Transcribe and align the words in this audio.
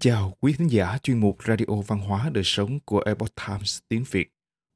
Kính 0.00 0.12
chào 0.12 0.34
quý 0.40 0.52
thính 0.58 0.70
giả 0.70 0.98
chuyên 1.02 1.20
mục 1.20 1.38
Radio 1.44 1.74
Văn 1.86 1.98
hóa 1.98 2.30
Đời 2.32 2.44
Sống 2.44 2.80
của 2.84 3.02
Epoch 3.06 3.34
Times 3.46 3.78
tiếng 3.88 4.04
Việt. 4.10 4.32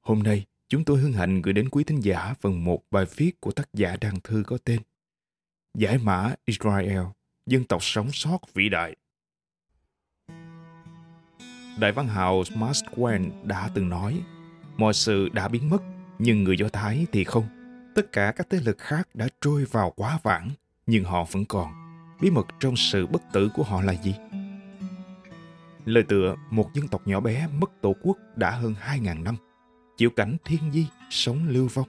Hôm 0.07 0.23
nay, 0.23 0.45
chúng 0.69 0.85
tôi 0.85 1.01
hân 1.01 1.13
hạnh 1.13 1.43
gửi 1.43 1.53
đến 1.53 1.69
quý 1.69 1.85
thính 1.85 2.01
giả 2.01 2.35
phần 2.41 2.65
một 2.65 2.83
bài 2.91 3.05
viết 3.17 3.41
của 3.41 3.53
tác 3.53 3.69
giả 3.75 3.97
đăng 4.01 4.21
thư 4.25 4.43
có 4.47 4.59
tên 4.65 4.81
Giải 5.79 5.99
mã 5.99 6.35
Israel, 6.45 7.03
dân 7.47 7.65
tộc 7.65 7.83
sống 7.83 8.09
sót 8.13 8.39
vĩ 8.55 8.69
đại. 8.69 8.97
Đại 11.79 11.93
văn 11.93 12.09
hào 12.09 12.43
Mark 12.57 12.85
Twain 12.85 13.31
đã 13.45 13.71
từng 13.75 13.89
nói, 13.89 14.21
mọi 14.77 14.95
sự 14.95 15.29
đã 15.29 15.49
biến 15.49 15.71
mất, 15.71 15.83
nhưng 16.19 16.45
người 16.45 16.57
Do 16.59 16.69
Thái 16.69 17.07
thì 17.13 17.25
không. 17.25 17.47
Tất 17.95 18.13
cả 18.13 18.33
các 18.37 18.47
thế 18.51 18.61
lực 18.61 18.79
khác 18.79 19.09
đã 19.15 19.29
trôi 19.41 19.65
vào 19.65 19.93
quá 19.97 20.19
vãng, 20.23 20.51
nhưng 20.87 21.05
họ 21.05 21.25
vẫn 21.25 21.45
còn. 21.45 21.73
Bí 22.21 22.31
mật 22.31 22.47
trong 22.61 22.77
sự 22.77 23.07
bất 23.07 23.23
tử 23.33 23.51
của 23.55 23.63
họ 23.63 23.83
là 23.83 23.93
gì? 23.93 24.15
Lời 25.85 26.03
tựa 26.03 26.37
một 26.51 26.75
dân 26.75 26.89
tộc 26.89 27.07
nhỏ 27.07 27.21
bé 27.21 27.49
mất 27.61 27.71
tổ 27.81 27.95
quốc 28.03 28.19
đã 28.37 28.51
hơn 28.51 28.75
2.000 28.87 29.23
năm, 29.23 29.37
chịu 29.97 30.11
cảnh 30.11 30.37
thiên 30.45 30.73
di, 30.73 30.87
sống 31.11 31.49
lưu 31.49 31.69
vong, 31.75 31.89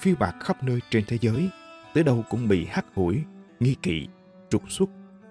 phiêu 0.00 0.14
bạc 0.18 0.34
khắp 0.40 0.62
nơi 0.62 0.80
trên 0.90 1.04
thế 1.08 1.18
giới, 1.20 1.48
tới 1.94 2.04
đâu 2.04 2.24
cũng 2.30 2.48
bị 2.48 2.66
hắt 2.70 2.84
hủi, 2.94 3.22
nghi 3.60 3.76
kỵ, 3.82 4.08
trục 4.50 4.70
xuất, 4.70 4.90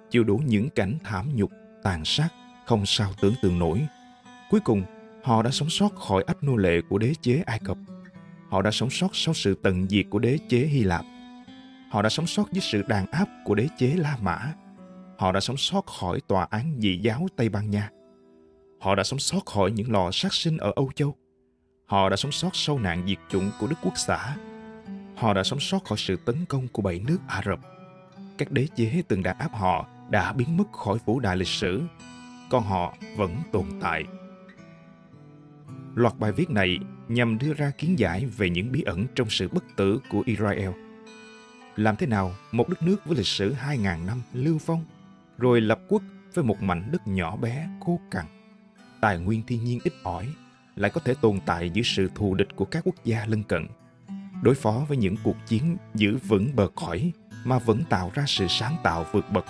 chịu 0.10 0.24
đủ 0.24 0.42
những 0.46 0.70
cảnh 0.70 0.98
thảm 1.04 1.36
nhục, 1.36 1.52
tàn 1.84 2.06
sát, 2.06 2.30
không 2.66 2.86
sao 2.86 3.12
tưởng 3.22 3.34
tượng 3.42 3.60
nổi. 3.60 3.88
Cuối 4.50 4.60
cùng, 4.60 4.84
họ 5.24 5.44
đã 5.44 5.52
sống 5.52 5.70
sót 5.70 5.96
khỏi 5.96 6.24
ách 6.28 6.44
nô 6.44 6.56
lệ 6.56 6.82
của 6.90 6.98
đế 6.98 7.14
chế 7.22 7.44
Ai 7.46 7.60
Cập. 7.60 7.78
Họ 8.50 8.62
đã 8.62 8.72
sống 8.72 8.90
sót 8.90 9.10
sau 9.14 9.34
sự 9.34 9.56
tận 9.64 9.88
diệt 9.90 10.06
của 10.10 10.20
đế 10.20 10.38
chế 10.50 10.58
Hy 10.58 10.84
Lạp. 10.84 11.06
Họ 11.90 12.02
đã 12.02 12.10
sống 12.10 12.28
sót 12.28 12.52
dưới 12.52 12.62
sự 12.62 12.82
đàn 12.88 13.06
áp 13.12 13.28
của 13.46 13.56
đế 13.56 13.68
chế 13.78 13.94
La 13.98 14.18
Mã. 14.22 14.54
Họ 15.18 15.32
đã 15.32 15.40
sống 15.40 15.58
sót 15.58 15.86
khỏi 15.86 16.22
tòa 16.28 16.48
án 16.50 16.76
dị 16.80 16.98
giáo 16.98 17.28
Tây 17.36 17.50
Ban 17.50 17.70
Nha 17.72 17.90
Họ 18.84 18.96
đã 18.96 19.04
sống 19.04 19.20
sót 19.20 19.46
khỏi 19.46 19.72
những 19.72 19.92
lò 19.92 20.12
sát 20.12 20.34
sinh 20.34 20.58
ở 20.58 20.72
Âu 20.76 20.92
Châu. 20.96 21.16
Họ 21.86 22.10
đã 22.10 22.16
sống 22.16 22.32
sót 22.32 22.50
sau 22.54 22.80
nạn 22.80 23.04
diệt 23.08 23.18
chủng 23.30 23.52
của 23.60 23.68
Đức 23.68 23.76
Quốc 23.84 23.94
xã. 23.96 24.36
Họ 25.16 25.34
đã 25.34 25.44
sống 25.44 25.60
sót 25.60 25.84
khỏi 25.86 25.98
sự 25.98 26.16
tấn 26.26 26.46
công 26.46 26.68
của 26.68 26.82
bảy 26.82 27.02
nước 27.08 27.18
Ả 27.28 27.42
Rập. 27.46 27.60
Các 28.38 28.52
đế 28.52 28.68
chế 28.76 29.02
từng 29.08 29.24
đàn 29.24 29.38
áp 29.38 29.54
họ 29.54 29.88
đã 30.10 30.34
biến 30.34 30.58
mất 30.58 30.72
khỏi 30.72 30.98
vũ 31.06 31.20
đài 31.20 31.38
lịch 31.38 31.48
sử, 31.48 31.82
còn 32.50 32.64
họ 32.64 32.94
vẫn 33.18 33.36
tồn 33.52 33.66
tại. 33.82 34.04
Loạt 35.96 36.20
bài 36.20 36.32
viết 36.32 36.50
này 36.50 36.78
nhằm 37.08 37.38
đưa 37.38 37.54
ra 37.54 37.72
kiến 37.78 38.00
giải 38.00 38.26
về 38.26 38.50
những 38.50 38.72
bí 38.72 38.82
ẩn 38.82 39.06
trong 39.16 39.30
sự 39.30 39.48
bất 39.52 39.64
tử 39.76 40.00
của 40.10 40.24
Israel. 40.26 40.70
Làm 41.76 41.96
thế 41.96 42.08
nào 42.08 42.36
một 42.52 42.70
đất 42.70 42.82
nước 42.82 43.06
với 43.06 43.18
lịch 43.18 43.28
sử 43.28 43.56
2.000 43.68 44.06
năm 44.06 44.22
lưu 44.34 44.58
vong, 44.66 44.86
rồi 45.38 45.62
lập 45.62 45.80
quốc 45.88 46.02
với 46.34 46.44
một 46.44 46.62
mảnh 46.62 46.90
đất 46.92 47.08
nhỏ 47.08 47.36
bé, 47.36 47.70
khô 47.86 48.00
cằn, 48.12 48.26
tài 49.04 49.20
nguyên 49.20 49.42
thiên 49.48 49.64
nhiên 49.64 49.80
ít 49.84 49.94
ỏi, 50.04 50.28
lại 50.76 50.92
có 50.92 51.02
thể 51.06 51.14
tồn 51.22 51.40
tại 51.46 51.70
dưới 51.70 51.84
sự 51.84 52.10
thù 52.16 52.34
địch 52.34 52.48
của 52.56 52.66
các 52.66 52.84
quốc 52.86 52.96
gia 53.06 53.26
lân 53.26 53.44
cận. 53.44 53.68
Đối 54.44 54.56
phó 54.56 54.86
với 54.88 54.98
những 54.98 55.16
cuộc 55.24 55.36
chiến 55.48 55.78
giữ 55.96 56.18
vững 56.28 56.56
bờ 56.56 56.68
cõi 56.76 57.12
mà 57.46 57.60
vẫn 57.60 57.84
tạo 57.90 58.12
ra 58.14 58.24
sự 58.28 58.48
sáng 58.50 58.76
tạo 58.84 59.06
vượt 59.12 59.26
bậc, 59.32 59.46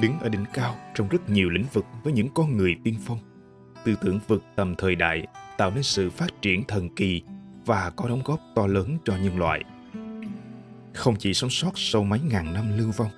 đứng 0.00 0.20
ở 0.20 0.28
đỉnh 0.28 0.44
cao 0.52 0.76
trong 0.94 1.08
rất 1.08 1.30
nhiều 1.30 1.50
lĩnh 1.50 1.64
vực 1.72 1.84
với 2.02 2.12
những 2.12 2.28
con 2.34 2.56
người 2.56 2.76
tiên 2.84 2.94
phong. 3.06 3.18
Tư 3.84 3.94
tưởng 4.00 4.20
vượt 4.28 4.42
tầm 4.56 4.74
thời 4.78 4.94
đại 4.94 5.26
tạo 5.58 5.70
nên 5.70 5.82
sự 5.82 6.10
phát 6.10 6.42
triển 6.42 6.64
thần 6.64 6.94
kỳ 6.94 7.22
và 7.66 7.90
có 7.90 8.08
đóng 8.08 8.22
góp 8.24 8.40
to 8.54 8.66
lớn 8.66 8.98
cho 9.04 9.16
nhân 9.16 9.38
loại. 9.38 9.64
Không 10.94 11.16
chỉ 11.18 11.34
sống 11.34 11.50
sót 11.50 11.72
sau 11.74 12.04
mấy 12.04 12.20
ngàn 12.20 12.52
năm 12.52 12.78
lưu 12.78 12.90
vong, 12.96 13.10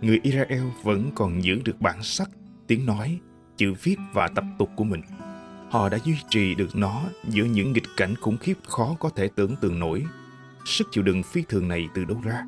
người 0.00 0.20
israel 0.22 0.64
vẫn 0.82 1.10
còn 1.14 1.44
giữ 1.44 1.60
được 1.64 1.80
bản 1.80 2.02
sắc 2.02 2.30
tiếng 2.66 2.86
nói 2.86 3.20
chữ 3.60 3.74
viết 3.82 3.96
và 4.12 4.28
tập 4.28 4.44
tục 4.58 4.70
của 4.76 4.84
mình. 4.84 5.02
Họ 5.70 5.88
đã 5.88 5.98
duy 6.04 6.16
trì 6.30 6.54
được 6.54 6.76
nó 6.76 7.02
giữa 7.28 7.44
những 7.44 7.72
nghịch 7.72 7.96
cảnh 7.96 8.14
khủng 8.16 8.36
khiếp 8.36 8.54
khó 8.66 8.96
có 9.00 9.10
thể 9.10 9.28
tưởng 9.34 9.56
tượng 9.56 9.78
nổi. 9.78 10.04
Sức 10.64 10.88
chịu 10.92 11.04
đựng 11.04 11.22
phi 11.22 11.42
thường 11.48 11.68
này 11.68 11.88
từ 11.94 12.04
đâu 12.04 12.20
ra? 12.24 12.44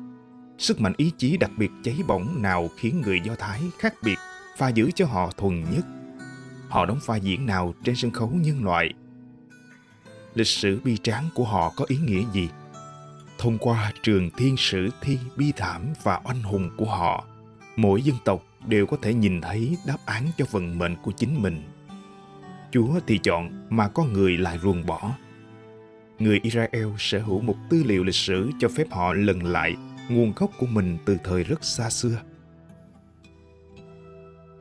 Sức 0.57 0.81
mạnh 0.81 0.93
ý 0.97 1.11
chí 1.17 1.37
đặc 1.37 1.51
biệt 1.57 1.71
cháy 1.83 1.99
bỏng 2.07 2.41
nào 2.41 2.69
khiến 2.77 3.01
người 3.01 3.19
Do 3.23 3.35
Thái 3.35 3.61
khác 3.79 3.93
biệt 4.03 4.15
và 4.57 4.69
giữ 4.69 4.91
cho 4.95 5.05
họ 5.05 5.31
thuần 5.37 5.63
nhất? 5.71 5.85
Họ 6.69 6.85
đóng 6.85 6.99
vai 7.05 7.21
diễn 7.21 7.45
nào 7.45 7.73
trên 7.83 7.95
sân 7.95 8.11
khấu 8.11 8.29
nhân 8.33 8.63
loại? 8.63 8.93
Lịch 10.33 10.47
sử 10.47 10.79
bi 10.83 10.97
tráng 10.97 11.29
của 11.35 11.45
họ 11.45 11.73
có 11.75 11.85
ý 11.87 11.97
nghĩa 11.97 12.23
gì? 12.33 12.49
Thông 13.37 13.57
qua 13.57 13.93
trường 14.03 14.29
thiên 14.37 14.57
sử 14.57 14.89
thi 15.01 15.17
bi 15.35 15.51
thảm 15.55 15.81
và 16.03 16.21
oanh 16.23 16.41
hùng 16.41 16.69
của 16.77 16.85
họ, 16.85 17.25
mỗi 17.75 18.01
dân 18.01 18.15
tộc 18.25 18.43
đều 18.67 18.85
có 18.85 18.97
thể 19.01 19.13
nhìn 19.13 19.41
thấy 19.41 19.77
đáp 19.87 19.97
án 20.05 20.27
cho 20.37 20.45
vận 20.51 20.79
mệnh 20.79 20.95
của 21.03 21.11
chính 21.11 21.41
mình. 21.41 21.61
Chúa 22.71 22.99
thì 23.07 23.17
chọn 23.17 23.67
mà 23.69 23.87
có 23.87 24.03
người 24.03 24.37
lại 24.37 24.59
ruồng 24.59 24.85
bỏ. 24.85 25.15
Người 26.19 26.39
Israel 26.43 26.87
sở 26.97 27.19
hữu 27.19 27.41
một 27.41 27.55
tư 27.69 27.83
liệu 27.85 28.03
lịch 28.03 28.15
sử 28.15 28.51
cho 28.59 28.67
phép 28.69 28.87
họ 28.91 29.13
lần 29.13 29.43
lại 29.43 29.75
nguồn 30.09 30.33
gốc 30.35 30.51
của 30.59 30.65
mình 30.65 30.97
từ 31.05 31.17
thời 31.23 31.43
rất 31.43 31.63
xa 31.63 31.89
xưa. 31.89 32.21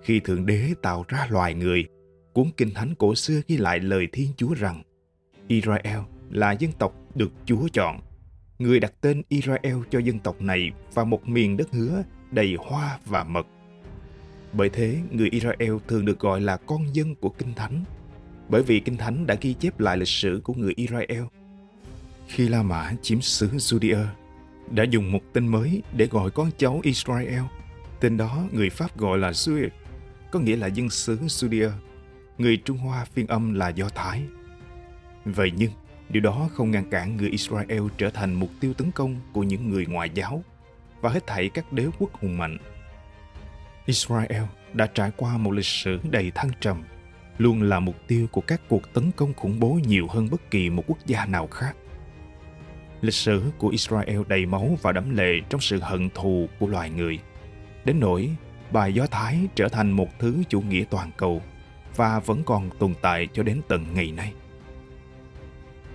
Khi 0.03 0.21
Thượng 0.21 0.47
Đế 0.47 0.75
tạo 0.83 1.05
ra 1.09 1.27
loài 1.31 1.55
người, 1.55 1.85
cuốn 2.33 2.51
Kinh 2.57 2.75
Thánh 2.75 2.95
cổ 2.95 3.15
xưa 3.15 3.41
ghi 3.49 3.57
lại 3.57 3.79
lời 3.79 4.09
Thiên 4.13 4.29
Chúa 4.37 4.55
rằng 4.55 4.83
Israel 5.49 5.99
là 6.31 6.53
dân 6.53 6.73
tộc 6.73 6.95
được 7.15 7.33
Chúa 7.47 7.69
chọn. 7.73 8.01
Người 8.59 8.81
đặt 8.81 8.93
tên 9.01 9.23
Israel 9.29 9.77
cho 9.91 9.99
dân 9.99 10.19
tộc 10.19 10.43
này 10.43 10.71
và 10.95 11.05
một 11.05 11.29
miền 11.29 11.57
đất 11.57 11.69
hứa 11.73 12.03
đầy 12.31 12.57
hoa 12.61 12.99
và 13.07 13.25
mật– 13.25 13.47
bởi 14.53 14.69
thế, 14.69 14.99
người 15.11 15.29
Israel 15.29 15.73
thường 15.89 16.05
được 16.05 16.19
gọi 16.19 16.41
là 16.41 16.57
con 16.57 16.97
dân 16.97 17.15
của 17.15 17.29
Kinh 17.29 17.55
Thánh, 17.55 17.85
bởi 18.49 18.63
vì 18.63 18.81
Kinh 18.81 18.97
Thánh 18.97 19.27
đã 19.27 19.37
ghi 19.41 19.55
chép 19.55 19.81
lại 19.81 19.97
lịch 19.97 20.09
sử 20.09 20.41
của 20.45 20.55
người 20.55 20.73
Israel. 20.77 21.23
Khi 22.27 22.49
La 22.49 22.63
Mã 22.63 22.93
chiếm 23.03 23.21
xứ 23.21 23.49
Judea, 23.49 24.05
đã 24.71 24.85
dùng 24.85 25.13
một 25.13 25.21
tên 25.33 25.47
mới 25.47 25.83
để 25.97 26.07
gọi 26.07 26.31
con 26.31 26.51
cháu 26.59 26.81
Israel. 26.83 27.43
Tên 28.01 28.17
đó 28.17 28.45
người 28.53 28.71
Pháp 28.71 28.99
gọi 28.99 29.19
là 29.19 29.31
Juif, 29.31 29.69
có 30.31 30.39
nghĩa 30.39 30.57
là 30.57 30.67
dân 30.67 30.91
xứ 30.91 31.19
Judea. 31.27 31.71
Người 32.39 32.57
Trung 32.57 32.79
Hoa 32.79 33.05
phiên 33.05 33.27
âm 33.27 33.55
là 33.55 33.69
Do 33.69 33.89
Thái. 33.95 34.23
Vậy 35.25 35.53
nhưng, 35.57 35.71
điều 36.09 36.23
đó 36.23 36.49
không 36.55 36.71
ngăn 36.71 36.91
cản 36.91 37.17
người 37.17 37.31
Israel 37.31 37.83
trở 37.97 38.11
thành 38.11 38.35
mục 38.35 38.51
tiêu 38.61 38.75
tấn 38.75 38.91
công 38.91 39.17
của 39.33 39.43
những 39.43 39.71
người 39.71 39.87
ngoại 39.87 40.11
giáo 40.15 40.43
và 41.01 41.11
hết 41.11 41.27
thảy 41.27 41.49
các 41.49 41.73
đế 41.73 41.87
quốc 41.99 42.13
hùng 42.13 42.39
mạnh 42.39 42.59
Israel 43.87 44.43
đã 44.73 44.87
trải 44.87 45.11
qua 45.17 45.37
một 45.37 45.51
lịch 45.51 45.67
sử 45.67 46.01
đầy 46.11 46.31
thăng 46.35 46.51
trầm, 46.61 46.83
luôn 47.39 47.63
là 47.63 47.81
mục 47.81 47.97
tiêu 48.09 48.27
của 48.33 48.41
các 48.41 48.61
cuộc 48.69 48.93
tấn 48.93 49.11
công 49.17 49.35
khủng 49.35 49.61
bố 49.61 49.79
nhiều 49.87 50.07
hơn 50.11 50.29
bất 50.31 50.51
kỳ 50.51 50.71
một 50.71 50.85
quốc 50.87 50.99
gia 51.07 51.27
nào 51.27 51.47
khác. 51.47 51.77
Lịch 53.01 53.15
sử 53.15 53.43
của 53.59 53.69
Israel 53.69 54.21
đầy 54.29 54.47
máu 54.47 54.79
và 54.83 54.93
đẫm 54.93 55.17
lệ 55.17 55.41
trong 55.49 55.61
sự 55.61 55.81
hận 55.81 56.11
thù 56.15 56.49
của 56.59 56.67
loài 56.67 56.91
người. 56.91 57.19
Đến 57.85 58.01
nỗi 58.01 58.31
bài 58.73 58.95
Do 58.95 59.07
Thái 59.07 59.39
trở 59.55 59.69
thành 59.69 59.91
một 59.91 60.19
thứ 60.19 60.43
chủ 60.49 60.61
nghĩa 60.61 60.85
toàn 60.91 61.11
cầu 61.17 61.43
và 61.97 62.21
vẫn 62.21 62.43
còn 62.45 62.71
tồn 62.79 62.95
tại 63.03 63.29
cho 63.33 63.43
đến 63.43 63.61
tận 63.69 63.87
ngày 63.95 64.13
nay. 64.13 64.33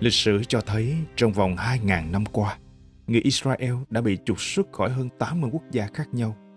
Lịch 0.00 0.12
sử 0.12 0.44
cho 0.44 0.60
thấy 0.60 0.96
trong 1.16 1.32
vòng 1.32 1.56
2.000 1.56 2.10
năm 2.10 2.26
qua, 2.26 2.58
người 3.06 3.20
Israel 3.20 3.74
đã 3.90 4.00
bị 4.00 4.18
trục 4.24 4.40
xuất 4.40 4.72
khỏi 4.72 4.90
hơn 4.90 5.08
80 5.18 5.50
quốc 5.52 5.62
gia 5.70 5.86
khác 5.94 6.08
nhau– 6.12 6.36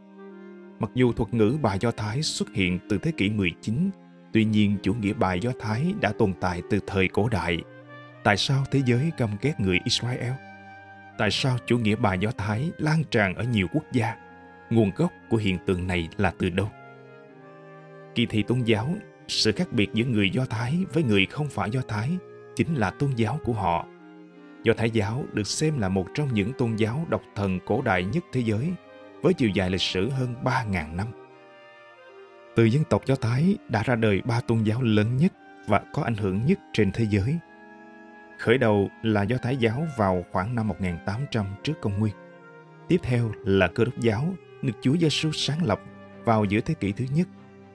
Mặc 0.81 0.91
dù 0.93 1.13
thuật 1.13 1.33
ngữ 1.33 1.57
bài 1.61 1.77
Do 1.81 1.91
Thái 1.91 2.21
xuất 2.21 2.53
hiện 2.53 2.79
từ 2.89 2.97
thế 2.97 3.11
kỷ 3.11 3.29
19, 3.29 3.89
tuy 4.33 4.45
nhiên 4.45 4.77
chủ 4.83 4.93
nghĩa 4.93 5.13
bài 5.13 5.39
Do 5.39 5.51
Thái 5.59 5.93
đã 6.01 6.11
tồn 6.17 6.33
tại 6.41 6.61
từ 6.69 6.79
thời 6.87 7.07
cổ 7.07 7.29
đại. 7.29 7.57
Tại 8.23 8.37
sao 8.37 8.63
thế 8.71 8.81
giới 8.85 9.11
căm 9.17 9.29
ghét 9.41 9.53
người 9.59 9.79
Israel? 9.83 10.31
Tại 11.17 11.31
sao 11.31 11.57
chủ 11.65 11.77
nghĩa 11.77 11.95
bài 11.95 12.17
Do 12.21 12.31
Thái 12.37 12.71
lan 12.77 13.03
tràn 13.11 13.35
ở 13.35 13.43
nhiều 13.43 13.67
quốc 13.73 13.83
gia? 13.91 14.15
Nguồn 14.69 14.91
gốc 14.95 15.11
của 15.29 15.37
hiện 15.37 15.57
tượng 15.65 15.87
này 15.87 16.09
là 16.17 16.33
từ 16.37 16.49
đâu? 16.49 16.69
Kỳ 18.15 18.25
thị 18.25 18.43
tôn 18.43 18.61
giáo, 18.61 18.95
sự 19.27 19.51
khác 19.51 19.71
biệt 19.71 19.89
giữa 19.93 20.05
người 20.05 20.29
Do 20.29 20.45
Thái 20.45 20.79
với 20.93 21.03
người 21.03 21.25
không 21.25 21.49
phải 21.49 21.71
Do 21.71 21.81
Thái 21.87 22.09
chính 22.55 22.75
là 22.75 22.89
tôn 22.89 23.09
giáo 23.15 23.39
của 23.43 23.53
họ. 23.53 23.87
Do 24.63 24.73
Thái 24.77 24.89
giáo 24.91 25.25
được 25.33 25.47
xem 25.47 25.79
là 25.79 25.89
một 25.89 26.07
trong 26.13 26.33
những 26.33 26.53
tôn 26.53 26.75
giáo 26.75 27.05
độc 27.09 27.21
thần 27.35 27.59
cổ 27.65 27.81
đại 27.81 28.03
nhất 28.03 28.23
thế 28.33 28.41
giới– 28.41 28.71
với 29.21 29.33
chiều 29.33 29.49
dài 29.49 29.69
lịch 29.69 29.81
sử 29.81 30.09
hơn 30.09 30.35
3.000 30.43 30.95
năm. 30.95 31.07
Từ 32.55 32.63
dân 32.63 32.83
tộc 32.83 33.05
Do 33.05 33.15
Thái 33.15 33.57
đã 33.69 33.83
ra 33.83 33.95
đời 33.95 34.21
ba 34.25 34.41
tôn 34.41 34.63
giáo 34.63 34.81
lớn 34.81 35.17
nhất 35.17 35.33
và 35.67 35.81
có 35.93 36.03
ảnh 36.03 36.15
hưởng 36.15 36.45
nhất 36.45 36.59
trên 36.73 36.91
thế 36.91 37.07
giới. 37.09 37.37
Khởi 38.39 38.57
đầu 38.57 38.89
là 39.01 39.23
Do 39.23 39.37
Thái 39.41 39.57
giáo 39.57 39.87
vào 39.97 40.25
khoảng 40.31 40.55
năm 40.55 40.67
1800 40.67 41.45
trước 41.63 41.73
công 41.81 41.99
nguyên. 41.99 42.13
Tiếp 42.87 42.97
theo 43.03 43.31
là 43.45 43.67
Cơ 43.67 43.85
đốc 43.85 43.99
giáo, 43.99 44.33
được 44.61 44.73
Chúa 44.81 44.97
Giêsu 44.97 45.31
sáng 45.31 45.63
lập 45.63 45.81
vào 46.23 46.45
giữa 46.45 46.59
thế 46.61 46.73
kỷ 46.73 46.91
thứ 46.91 47.05
nhất 47.15 47.27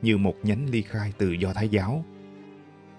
như 0.02 0.16
một 0.16 0.34
nhánh 0.42 0.66
ly 0.70 0.82
khai 0.82 1.12
từ 1.18 1.30
Do 1.30 1.52
Thái 1.52 1.68
giáo. 1.68 2.04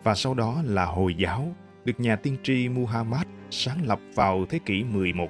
Và 0.03 0.15
sau 0.15 0.33
đó 0.33 0.61
là 0.65 0.85
Hồi 0.85 1.15
giáo, 1.15 1.55
được 1.85 1.99
nhà 1.99 2.15
tiên 2.15 2.37
tri 2.43 2.69
Muhammad 2.69 3.27
sáng 3.49 3.87
lập 3.87 3.99
vào 4.15 4.45
thế 4.49 4.59
kỷ 4.65 4.83
11. 4.83 5.29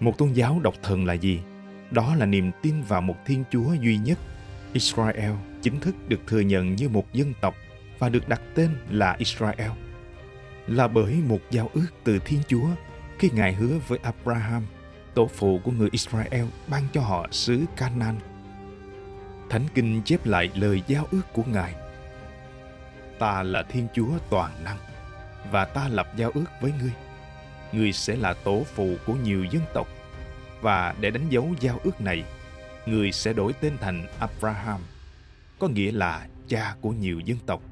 Một 0.00 0.18
tôn 0.18 0.32
giáo 0.32 0.60
độc 0.62 0.74
thần 0.82 1.06
là 1.06 1.14
gì? 1.14 1.40
Đó 1.90 2.14
là 2.14 2.26
niềm 2.26 2.50
tin 2.62 2.82
vào 2.82 3.00
một 3.00 3.16
Thiên 3.26 3.44
Chúa 3.50 3.72
duy 3.72 3.96
nhất, 3.96 4.18
Israel 4.72 5.32
chính 5.62 5.80
thức 5.80 5.94
được 6.08 6.20
thừa 6.26 6.40
nhận 6.40 6.76
như 6.76 6.88
một 6.88 7.12
dân 7.12 7.32
tộc 7.40 7.54
và 7.98 8.08
được 8.08 8.28
đặt 8.28 8.40
tên 8.54 8.70
là 8.90 9.16
Israel 9.18 9.70
là 10.66 10.88
bởi 10.88 11.14
một 11.14 11.40
giao 11.50 11.70
ước 11.74 11.86
từ 12.04 12.18
Thiên 12.18 12.40
Chúa 12.48 12.66
khi 13.18 13.30
Ngài 13.32 13.52
hứa 13.52 13.78
với 13.88 13.98
Abraham, 14.02 14.66
tổ 15.14 15.26
phụ 15.26 15.60
của 15.64 15.70
người 15.70 15.88
Israel 15.92 16.44
ban 16.66 16.82
cho 16.92 17.00
họ 17.00 17.26
xứ 17.30 17.64
Canaan. 17.76 18.16
Thánh 19.50 19.66
Kinh 19.74 20.02
chép 20.04 20.26
lại 20.26 20.50
lời 20.54 20.82
giao 20.86 21.06
ước 21.10 21.22
của 21.32 21.42
Ngài. 21.46 21.74
Ta 23.18 23.42
là 23.42 23.62
Thiên 23.62 23.86
Chúa 23.94 24.10
toàn 24.30 24.64
năng 24.64 24.78
và 25.50 25.64
ta 25.64 25.88
lập 25.88 26.08
giao 26.16 26.30
ước 26.34 26.46
với 26.60 26.72
ngươi. 26.80 26.92
Ngươi 27.72 27.92
sẽ 27.92 28.16
là 28.16 28.34
tổ 28.34 28.62
phụ 28.74 28.94
của 29.06 29.14
nhiều 29.14 29.44
dân 29.44 29.62
tộc 29.74 29.88
và 30.60 30.94
để 31.00 31.10
đánh 31.10 31.28
dấu 31.28 31.48
giao 31.60 31.80
ước 31.84 32.00
này, 32.00 32.24
người 32.86 33.12
sẽ 33.12 33.32
đổi 33.32 33.52
tên 33.52 33.78
thành 33.80 34.06
Abraham, 34.18 34.80
có 35.58 35.68
nghĩa 35.68 35.92
là 35.92 36.26
cha 36.48 36.74
của 36.80 36.90
nhiều 36.90 37.20
dân 37.20 37.38
tộc. 37.46 37.62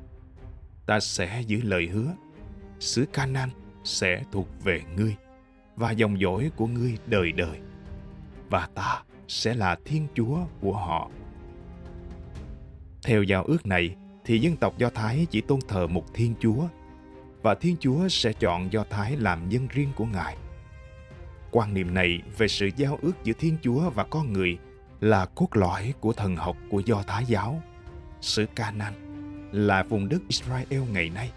Ta 0.86 1.00
sẽ 1.00 1.42
giữ 1.46 1.60
lời 1.62 1.86
hứa, 1.86 2.14
xứ 2.80 3.06
Canaan 3.12 3.50
sẽ 3.84 4.22
thuộc 4.32 4.48
về 4.64 4.82
ngươi 4.96 5.16
và 5.76 5.90
dòng 5.90 6.20
dõi 6.20 6.50
của 6.56 6.66
ngươi 6.66 6.98
đời 7.06 7.32
đời. 7.32 7.58
Và 8.50 8.68
ta 8.74 9.02
sẽ 9.28 9.54
là 9.54 9.76
Thiên 9.84 10.06
Chúa 10.14 10.38
của 10.60 10.72
họ. 10.72 11.10
Theo 13.02 13.22
giao 13.22 13.44
ước 13.44 13.66
này, 13.66 13.96
thì 14.24 14.38
dân 14.38 14.56
tộc 14.56 14.78
Do 14.78 14.90
Thái 14.90 15.26
chỉ 15.30 15.40
tôn 15.40 15.60
thờ 15.68 15.86
một 15.86 16.14
Thiên 16.14 16.34
Chúa 16.40 16.68
và 17.42 17.54
Thiên 17.54 17.76
Chúa 17.80 18.08
sẽ 18.08 18.32
chọn 18.32 18.72
Do 18.72 18.84
Thái 18.90 19.16
làm 19.16 19.48
dân 19.48 19.68
riêng 19.68 19.92
của 19.96 20.04
Ngài. 20.04 20.36
Quan 21.50 21.74
niệm 21.74 21.94
này 21.94 22.22
về 22.38 22.48
sự 22.48 22.70
giao 22.76 22.98
ước 23.02 23.12
giữa 23.24 23.32
Thiên 23.38 23.56
Chúa 23.62 23.90
và 23.90 24.04
con 24.04 24.32
người 24.32 24.58
là 25.00 25.26
cốt 25.26 25.48
lõi 25.52 25.94
của 26.00 26.12
thần 26.12 26.36
học 26.36 26.56
của 26.70 26.82
Do 26.86 27.02
Thái 27.06 27.24
giáo. 27.24 27.62
Xứ 28.20 28.46
Canaan 28.54 28.94
là 29.52 29.82
vùng 29.82 30.08
đất 30.08 30.18
Israel 30.28 30.82
ngày 30.92 31.10
nay, 31.10 31.30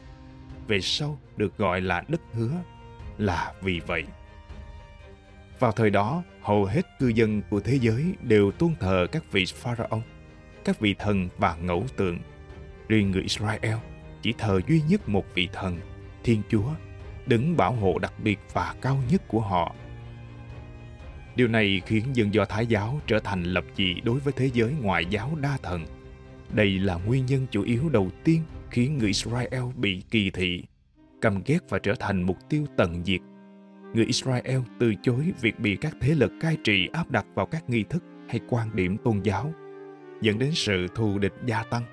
về 0.68 0.82
sau 0.82 1.20
được 1.38 1.58
gọi 1.58 1.82
là 1.82 2.04
đất 2.08 2.22
hứa 2.34 2.52
là 3.18 3.54
vì 3.62 3.80
vậy. 3.80 4.04
Vào 5.60 5.72
thời 5.72 5.90
đó, 5.90 6.24
hầu 6.42 6.66
hết 6.66 6.82
cư 7.00 7.08
dân 7.08 7.42
của 7.50 7.60
thế 7.60 7.80
giới 7.82 8.14
đều 8.22 8.52
tôn 8.52 8.76
thờ 8.80 9.08
các 9.12 9.32
vị 9.32 9.46
pharaoh, 9.56 10.04
các 10.66 10.80
vị 10.80 10.96
thần 11.00 11.30
và 11.38 11.56
ngẫu 11.56 11.86
tượng. 11.98 12.20
Riêng 12.88 13.12
người 13.12 13.22
Israel 13.22 13.78
chỉ 14.22 14.34
thờ 14.38 14.60
duy 14.68 14.82
nhất 14.90 15.10
một 15.10 15.26
vị 15.34 15.50
thần, 15.54 15.80
Thiên 16.24 16.42
Chúa, 16.50 16.70
đứng 17.26 17.58
bảo 17.58 17.72
hộ 17.72 18.00
đặc 18.00 18.14
biệt 18.24 18.40
và 18.54 18.76
cao 18.82 18.98
nhất 19.12 19.22
của 19.28 19.42
họ. 19.42 19.76
Điều 21.36 21.48
này 21.48 21.82
khiến 21.86 22.04
dân 22.14 22.34
Do 22.34 22.46
Thái 22.46 22.68
giáo 22.68 23.00
trở 23.08 23.20
thành 23.20 23.44
lập 23.44 23.64
dị 23.78 23.94
đối 24.04 24.20
với 24.20 24.34
thế 24.34 24.50
giới 24.54 24.74
ngoại 24.82 25.06
giáo 25.06 25.38
đa 25.42 25.58
thần. 25.64 25.86
Đây 26.54 26.80
là 26.80 26.96
nguyên 26.96 27.26
nhân 27.26 27.48
chủ 27.52 27.64
yếu 27.64 27.90
đầu 27.90 28.10
tiên 28.24 28.42
khiến 28.70 28.98
người 28.98 29.08
Israel 29.08 29.64
bị 29.76 30.04
kỳ 30.12 30.32
thị, 30.32 30.64
căm 31.22 31.42
ghét 31.46 31.60
và 31.70 31.80
trở 31.80 31.94
thành 32.00 32.24
mục 32.24 32.38
tiêu 32.50 32.66
tận 32.78 33.04
diệt 33.06 33.22
người 33.94 34.06
Israel 34.06 34.60
từ 34.80 34.94
chối 35.02 35.34
việc 35.42 35.60
bị 35.60 35.76
các 35.76 35.94
thế 36.02 36.16
lực 36.16 36.32
cai 36.42 36.58
trị 36.64 36.90
áp 36.94 37.12
đặt 37.12 37.26
vào 37.36 37.46
các 37.46 37.70
nghi 37.70 37.84
thức 37.84 38.04
hay 38.30 38.40
quan 38.50 38.76
điểm 38.76 38.98
tôn 39.04 39.22
giáo, 39.24 39.54
dẫn 40.22 40.40
đến 40.40 40.52
sự 40.54 40.88
thù 40.96 41.20
địch 41.20 41.34
gia 41.46 41.64
tăng. 41.64 41.84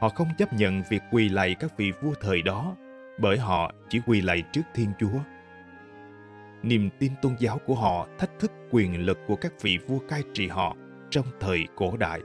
Họ 0.00 0.08
không 0.08 0.28
chấp 0.38 0.52
nhận 0.52 0.82
việc 0.90 1.02
quỳ 1.10 1.28
lạy 1.28 1.54
các 1.60 1.76
vị 1.76 1.92
vua 2.02 2.14
thời 2.20 2.42
đó 2.42 2.76
bởi 3.18 3.38
họ 3.38 3.72
chỉ 3.88 4.00
quỳ 4.06 4.20
lạy 4.20 4.42
trước 4.52 4.62
Thiên 4.74 4.88
Chúa. 4.98 5.18
Niềm 6.62 6.90
tin 6.98 7.12
tôn 7.22 7.36
giáo 7.38 7.58
của 7.66 7.74
họ 7.74 8.06
thách 8.18 8.30
thức 8.38 8.52
quyền 8.70 9.06
lực 9.06 9.18
của 9.26 9.36
các 9.36 9.52
vị 9.62 9.78
vua 9.86 9.98
cai 9.98 10.22
trị 10.34 10.48
họ 10.48 10.76
trong 11.10 11.26
thời 11.40 11.66
cổ 11.76 11.96
đại. 11.96 12.20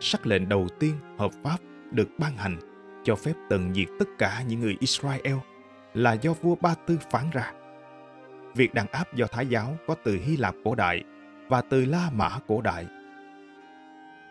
Sắc 0.00 0.26
lệnh 0.26 0.48
đầu 0.48 0.68
tiên 0.80 0.94
hợp 1.18 1.30
pháp 1.44 1.56
được 1.90 2.08
ban 2.18 2.36
hành 2.36 2.58
cho 3.04 3.16
phép 3.16 3.32
tận 3.50 3.74
diệt 3.74 3.88
tất 3.98 4.08
cả 4.18 4.42
những 4.48 4.60
người 4.60 4.76
Israel 4.80 5.36
là 5.94 6.12
do 6.12 6.32
vua 6.32 6.54
Ba 6.60 6.74
Tư 6.86 6.98
phán 7.10 7.30
ra. 7.32 7.52
Việc 8.54 8.74
đàn 8.74 8.86
áp 8.86 9.14
do 9.14 9.26
Thái 9.26 9.46
giáo 9.46 9.76
có 9.86 9.94
từ 10.04 10.18
Hy 10.24 10.36
Lạp 10.36 10.54
cổ 10.64 10.74
đại 10.74 11.04
và 11.48 11.62
từ 11.70 11.84
La 11.84 12.10
Mã 12.12 12.30
cổ 12.46 12.60
đại. 12.60 12.86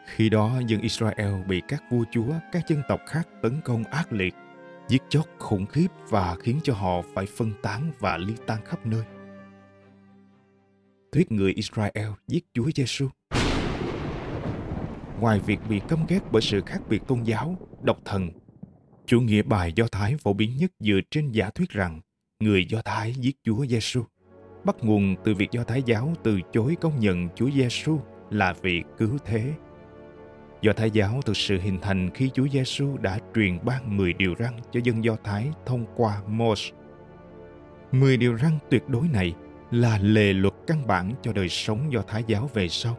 Khi 0.06 0.30
đó, 0.30 0.52
dân 0.68 0.82
Israel 0.82 1.34
bị 1.48 1.62
các 1.68 1.84
vua 1.92 2.04
chúa, 2.12 2.34
các 2.52 2.68
dân 2.68 2.82
tộc 2.88 3.00
khác 3.08 3.28
tấn 3.42 3.62
công 3.64 3.84
ác 3.84 4.14
liệt, 4.14 4.36
giết 4.88 5.02
chóc 5.10 5.26
khủng 5.40 5.66
khiếp 5.66 5.88
và 6.10 6.36
khiến 6.40 6.60
cho 6.64 6.74
họ 6.74 7.02
phải 7.14 7.26
phân 7.26 7.52
tán 7.62 7.92
và 8.00 8.18
ly 8.18 8.34
tan 8.48 8.66
khắp 8.66 8.86
nơi. 8.86 9.04
Thuyết 11.12 11.32
người 11.32 11.54
Israel 11.54 12.10
giết 12.28 12.46
Chúa 12.54 12.70
Giêsu. 12.76 13.08
Ngoài 15.20 15.40
việc 15.40 15.60
bị 15.70 15.82
căm 15.88 16.06
ghét 16.08 16.20
bởi 16.32 16.42
sự 16.42 16.62
khác 16.66 16.82
biệt 16.90 17.02
tôn 17.08 17.24
giáo, 17.24 17.58
độc 17.84 17.98
thần 18.06 18.30
Chủ 19.06 19.22
nghĩa 19.22 19.42
bài 19.42 19.74
Do 19.76 19.88
Thái 19.92 20.18
phổ 20.18 20.34
biến 20.34 20.58
nhất 20.58 20.72
dựa 20.80 21.00
trên 21.12 21.32
giả 21.32 21.50
thuyết 21.50 21.70
rằng 21.70 22.00
người 22.40 22.66
Do 22.70 22.82
Thái 22.86 23.14
giết 23.14 23.38
Chúa 23.44 23.66
Giêsu, 23.66 24.04
bắt 24.66 24.76
nguồn 24.82 25.16
từ 25.24 25.34
việc 25.34 25.52
Do 25.52 25.64
Thái 25.64 25.84
giáo 25.86 26.14
từ 26.24 26.40
chối 26.54 26.76
công 26.82 27.00
nhận 27.00 27.30
Chúa 27.36 27.52
Giêsu 27.52 28.00
là 28.30 28.54
vị 28.62 28.84
cứu 28.98 29.18
thế. 29.26 29.54
Do 30.62 30.74
Thái 30.74 30.92
giáo 30.92 31.22
thực 31.26 31.38
sự 31.38 31.60
hình 31.60 31.80
thành 31.82 32.10
khi 32.14 32.30
Chúa 32.34 32.48
Giêsu 32.48 32.98
đã 32.98 33.20
truyền 33.36 33.60
ban 33.66 33.98
10 33.98 34.14
điều 34.14 34.36
răn 34.40 34.54
cho 34.72 34.80
dân 34.84 35.04
Do 35.04 35.16
Thái 35.24 35.52
thông 35.66 35.86
qua 35.96 36.22
Moses. 36.28 36.74
10 37.92 38.18
điều 38.18 38.38
răn 38.38 38.52
tuyệt 38.70 38.90
đối 38.90 39.08
này 39.08 39.36
là 39.72 40.00
lề 40.02 40.34
luật 40.34 40.54
căn 40.68 40.88
bản 40.88 41.14
cho 41.22 41.34
đời 41.34 41.50
sống 41.50 41.94
Do 41.94 42.02
Thái 42.08 42.24
giáo 42.28 42.50
về 42.54 42.68
sau. 42.68 42.98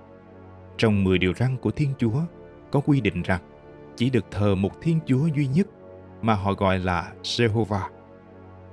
Trong 0.76 1.04
10 1.04 1.18
điều 1.18 1.34
răn 1.34 1.56
của 1.56 1.70
Thiên 1.70 1.88
Chúa 1.98 2.20
có 2.70 2.80
quy 2.80 3.00
định 3.00 3.22
rằng 3.22 3.40
chỉ 3.96 4.10
được 4.10 4.24
thờ 4.30 4.54
một 4.54 4.82
Thiên 4.82 4.98
Chúa 5.06 5.26
duy 5.26 5.46
nhất 5.46 5.66
mà 6.22 6.34
họ 6.34 6.52
gọi 6.52 6.78
là 6.78 7.12
Jehovah, 7.22 7.88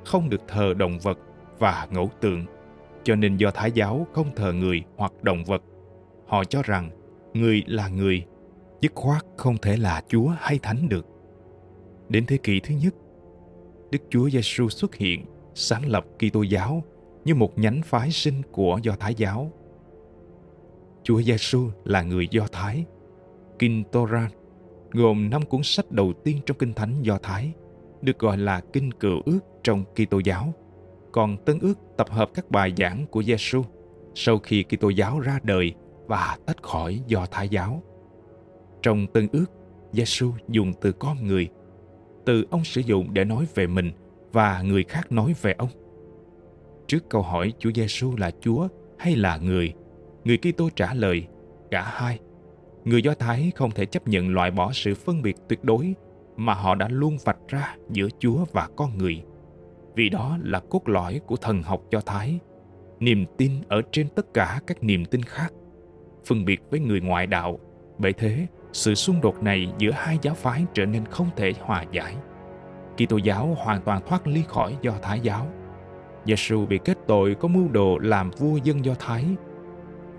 không 0.05 0.29
được 0.29 0.41
thờ 0.47 0.73
động 0.77 0.99
vật 0.99 1.19
và 1.59 1.87
ngẫu 1.91 2.09
tượng, 2.21 2.45
cho 3.03 3.15
nên 3.15 3.37
do 3.37 3.51
Thái 3.51 3.71
giáo 3.71 4.07
không 4.13 4.35
thờ 4.35 4.53
người 4.53 4.83
hoặc 4.97 5.11
động 5.21 5.43
vật. 5.43 5.61
Họ 6.27 6.43
cho 6.43 6.61
rằng 6.63 6.89
người 7.33 7.63
là 7.67 7.87
người, 7.87 8.25
dứt 8.81 8.91
khoát 8.95 9.25
không 9.37 9.57
thể 9.57 9.77
là 9.77 10.03
Chúa 10.07 10.27
hay 10.39 10.59
Thánh 10.59 10.89
được. 10.89 11.05
Đến 12.09 12.25
thế 12.25 12.37
kỷ 12.37 12.59
thứ 12.59 12.75
nhất, 12.75 12.95
Đức 13.91 13.99
Chúa 14.09 14.29
Giêsu 14.29 14.69
xuất 14.69 14.95
hiện, 14.95 15.25
sáng 15.53 15.85
lập 15.85 16.05
Kitô 16.19 16.41
giáo 16.41 16.83
như 17.25 17.35
một 17.35 17.59
nhánh 17.59 17.81
phái 17.85 18.11
sinh 18.11 18.41
của 18.51 18.79
Do 18.83 18.95
Thái 18.99 19.15
giáo. 19.15 19.51
Chúa 21.03 21.21
Giêsu 21.21 21.69
là 21.83 22.01
người 22.01 22.27
Do 22.31 22.47
Thái. 22.51 22.85
Kinh 23.59 23.83
Torah 23.91 24.31
gồm 24.91 25.29
năm 25.29 25.41
cuốn 25.45 25.63
sách 25.63 25.91
đầu 25.91 26.13
tiên 26.23 26.39
trong 26.45 26.57
Kinh 26.57 26.73
Thánh 26.73 27.01
Do 27.01 27.17
Thái, 27.23 27.53
được 28.01 28.19
gọi 28.19 28.37
là 28.37 28.61
Kinh 28.73 28.91
Cựu 28.91 29.21
Ước 29.25 29.39
trong 29.63 29.85
Kitô 29.95 30.19
giáo. 30.19 30.53
Còn 31.11 31.37
Tân 31.45 31.59
Ước 31.59 31.79
tập 31.97 32.09
hợp 32.09 32.29
các 32.33 32.51
bài 32.51 32.73
giảng 32.77 33.05
của 33.11 33.23
Giêsu 33.23 33.63
sau 34.15 34.37
khi 34.39 34.63
Kitô 34.63 34.89
giáo 34.89 35.19
ra 35.19 35.39
đời 35.43 35.73
và 36.07 36.37
tách 36.45 36.63
khỏi 36.63 37.01
Do 37.07 37.25
Thái 37.31 37.49
giáo. 37.49 37.83
Trong 38.81 39.07
Tân 39.07 39.27
Ước, 39.31 39.45
Giêsu 39.91 40.31
dùng 40.47 40.73
từ 40.81 40.91
con 40.91 41.27
người, 41.27 41.49
từ 42.25 42.45
ông 42.49 42.63
sử 42.63 42.81
dụng 42.81 43.13
để 43.13 43.25
nói 43.25 43.47
về 43.55 43.67
mình 43.67 43.91
và 44.31 44.61
người 44.61 44.83
khác 44.83 45.11
nói 45.11 45.33
về 45.41 45.53
ông. 45.57 45.69
Trước 46.87 47.09
câu 47.09 47.21
hỏi 47.21 47.53
Chúa 47.59 47.71
Giêsu 47.75 48.15
là 48.17 48.31
Chúa 48.41 48.67
hay 48.97 49.15
là 49.15 49.37
người, 49.37 49.73
người 50.23 50.37
Kitô 50.37 50.69
trả 50.75 50.93
lời 50.93 51.27
cả 51.71 51.81
hai 51.81 52.19
người 52.85 53.01
Do 53.01 53.13
Thái 53.13 53.51
không 53.55 53.71
thể 53.71 53.85
chấp 53.85 54.07
nhận 54.07 54.29
loại 54.29 54.51
bỏ 54.51 54.71
sự 54.71 54.95
phân 54.95 55.21
biệt 55.21 55.35
tuyệt 55.49 55.63
đối 55.63 55.95
mà 56.37 56.53
họ 56.53 56.75
đã 56.75 56.87
luôn 56.89 57.17
vạch 57.25 57.47
ra 57.47 57.75
giữa 57.89 58.07
Chúa 58.19 58.45
và 58.51 58.67
con 58.75 58.97
người. 58.97 59.23
Vì 59.95 60.09
đó 60.09 60.37
là 60.43 60.59
cốt 60.59 60.89
lõi 60.89 61.21
của 61.25 61.35
thần 61.35 61.63
học 61.63 61.81
Do 61.91 62.01
Thái, 62.01 62.39
niềm 62.99 63.25
tin 63.37 63.51
ở 63.67 63.81
trên 63.91 64.07
tất 64.15 64.33
cả 64.33 64.61
các 64.67 64.83
niềm 64.83 65.05
tin 65.05 65.23
khác, 65.23 65.53
phân 66.25 66.45
biệt 66.45 66.61
với 66.69 66.79
người 66.79 67.01
ngoại 67.01 67.27
đạo. 67.27 67.59
Bởi 67.97 68.13
thế, 68.13 68.47
sự 68.73 68.95
xung 68.95 69.21
đột 69.21 69.43
này 69.43 69.73
giữa 69.77 69.91
hai 69.91 70.19
giáo 70.21 70.35
phái 70.35 70.65
trở 70.73 70.85
nên 70.85 71.05
không 71.05 71.29
thể 71.35 71.53
hòa 71.61 71.83
giải. 71.91 72.15
Kitô 72.95 73.17
giáo 73.17 73.57
hoàn 73.63 73.81
toàn 73.81 74.01
thoát 74.07 74.27
ly 74.27 74.43
khỏi 74.47 74.77
Do 74.81 74.93
Thái 75.01 75.19
giáo. 75.19 75.47
Giêsu 76.25 76.65
bị 76.65 76.79
kết 76.85 76.97
tội 77.07 77.35
có 77.39 77.47
mưu 77.47 77.67
đồ 77.67 77.97
làm 77.97 78.31
vua 78.31 78.57
dân 78.57 78.85
Do 78.85 78.93
Thái 78.99 79.25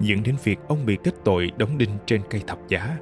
dẫn 0.01 0.23
đến 0.23 0.37
việc 0.45 0.59
ông 0.69 0.87
bị 0.87 0.99
kết 1.05 1.15
tội 1.25 1.53
đóng 1.57 1.79
đinh 1.79 1.91
trên 2.07 2.21
cây 2.31 2.43
thập 2.47 2.59
giá. 2.69 2.97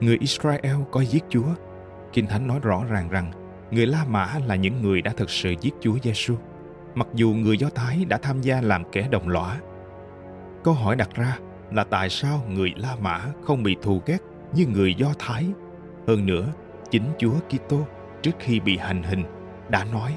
Người 0.00 0.16
Israel 0.20 0.76
có 0.90 1.00
giết 1.00 1.24
Chúa. 1.28 1.46
Kinh 2.12 2.26
Thánh 2.26 2.46
nói 2.46 2.58
rõ 2.62 2.84
ràng 2.90 3.08
rằng 3.08 3.32
người 3.70 3.86
La 3.86 4.04
Mã 4.08 4.28
là 4.46 4.54
những 4.54 4.82
người 4.82 5.02
đã 5.02 5.12
thực 5.16 5.30
sự 5.30 5.54
giết 5.60 5.74
Chúa 5.80 5.98
Giêsu, 6.02 6.34
mặc 6.94 7.08
dù 7.14 7.30
người 7.30 7.58
Do 7.58 7.68
Thái 7.74 8.04
đã 8.04 8.18
tham 8.18 8.40
gia 8.40 8.60
làm 8.60 8.84
kẻ 8.92 9.08
đồng 9.10 9.28
lõa. 9.28 9.60
Câu 10.64 10.74
hỏi 10.74 10.96
đặt 10.96 11.14
ra 11.14 11.38
là 11.72 11.84
tại 11.84 12.08
sao 12.08 12.44
người 12.48 12.72
La 12.76 12.96
Mã 13.00 13.20
không 13.42 13.62
bị 13.62 13.76
thù 13.82 14.02
ghét 14.06 14.18
như 14.54 14.66
người 14.66 14.94
Do 14.94 15.08
Thái? 15.18 15.46
Hơn 16.08 16.26
nữa, 16.26 16.46
chính 16.90 17.04
Chúa 17.18 17.34
Kitô 17.48 17.86
trước 18.22 18.32
khi 18.38 18.60
bị 18.60 18.76
hành 18.76 19.02
hình 19.02 19.24
đã 19.68 19.84
nói: 19.92 20.16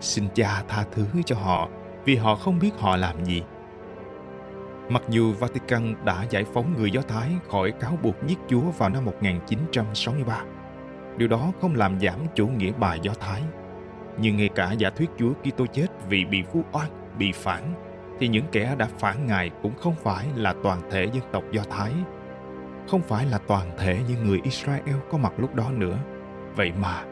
"Xin 0.00 0.24
Cha 0.34 0.62
tha 0.68 0.84
thứ 0.92 1.06
cho 1.26 1.36
họ, 1.36 1.68
vì 2.04 2.16
họ 2.16 2.34
không 2.34 2.58
biết 2.58 2.70
họ 2.78 2.96
làm 2.96 3.24
gì." 3.24 3.42
Mặc 4.88 5.02
dù 5.08 5.32
Vatican 5.32 5.94
đã 6.04 6.26
giải 6.30 6.44
phóng 6.44 6.74
người 6.76 6.90
Do 6.90 7.00
Thái 7.00 7.30
khỏi 7.50 7.70
cáo 7.70 7.98
buộc 8.02 8.16
giết 8.26 8.38
Chúa 8.48 8.60
vào 8.60 8.88
năm 8.88 9.04
1963, 9.04 10.44
điều 11.16 11.28
đó 11.28 11.52
không 11.60 11.74
làm 11.74 12.00
giảm 12.00 12.18
chủ 12.34 12.46
nghĩa 12.46 12.72
bài 12.72 12.98
Do 13.02 13.12
Thái. 13.20 13.42
Nhưng 14.18 14.36
ngay 14.36 14.48
cả 14.54 14.72
giả 14.72 14.90
thuyết 14.90 15.10
Chúa 15.18 15.32
Kitô 15.32 15.66
chết 15.66 15.86
vì 16.08 16.24
bị 16.24 16.42
vu 16.42 16.62
oan, 16.72 16.88
bị 17.18 17.32
phản, 17.32 17.74
thì 18.20 18.28
những 18.28 18.44
kẻ 18.52 18.74
đã 18.78 18.88
phản 18.98 19.26
Ngài 19.26 19.50
cũng 19.62 19.74
không 19.76 19.94
phải 19.94 20.26
là 20.36 20.54
toàn 20.62 20.80
thể 20.90 21.04
dân 21.04 21.22
tộc 21.32 21.44
Do 21.52 21.62
Thái, 21.70 21.92
không 22.88 23.02
phải 23.02 23.26
là 23.26 23.38
toàn 23.38 23.70
thể 23.78 24.00
những 24.08 24.26
người 24.26 24.40
Israel 24.44 24.96
có 25.10 25.18
mặt 25.18 25.32
lúc 25.36 25.54
đó 25.54 25.70
nữa. 25.70 25.98
Vậy 26.56 26.72
mà, 26.80 27.04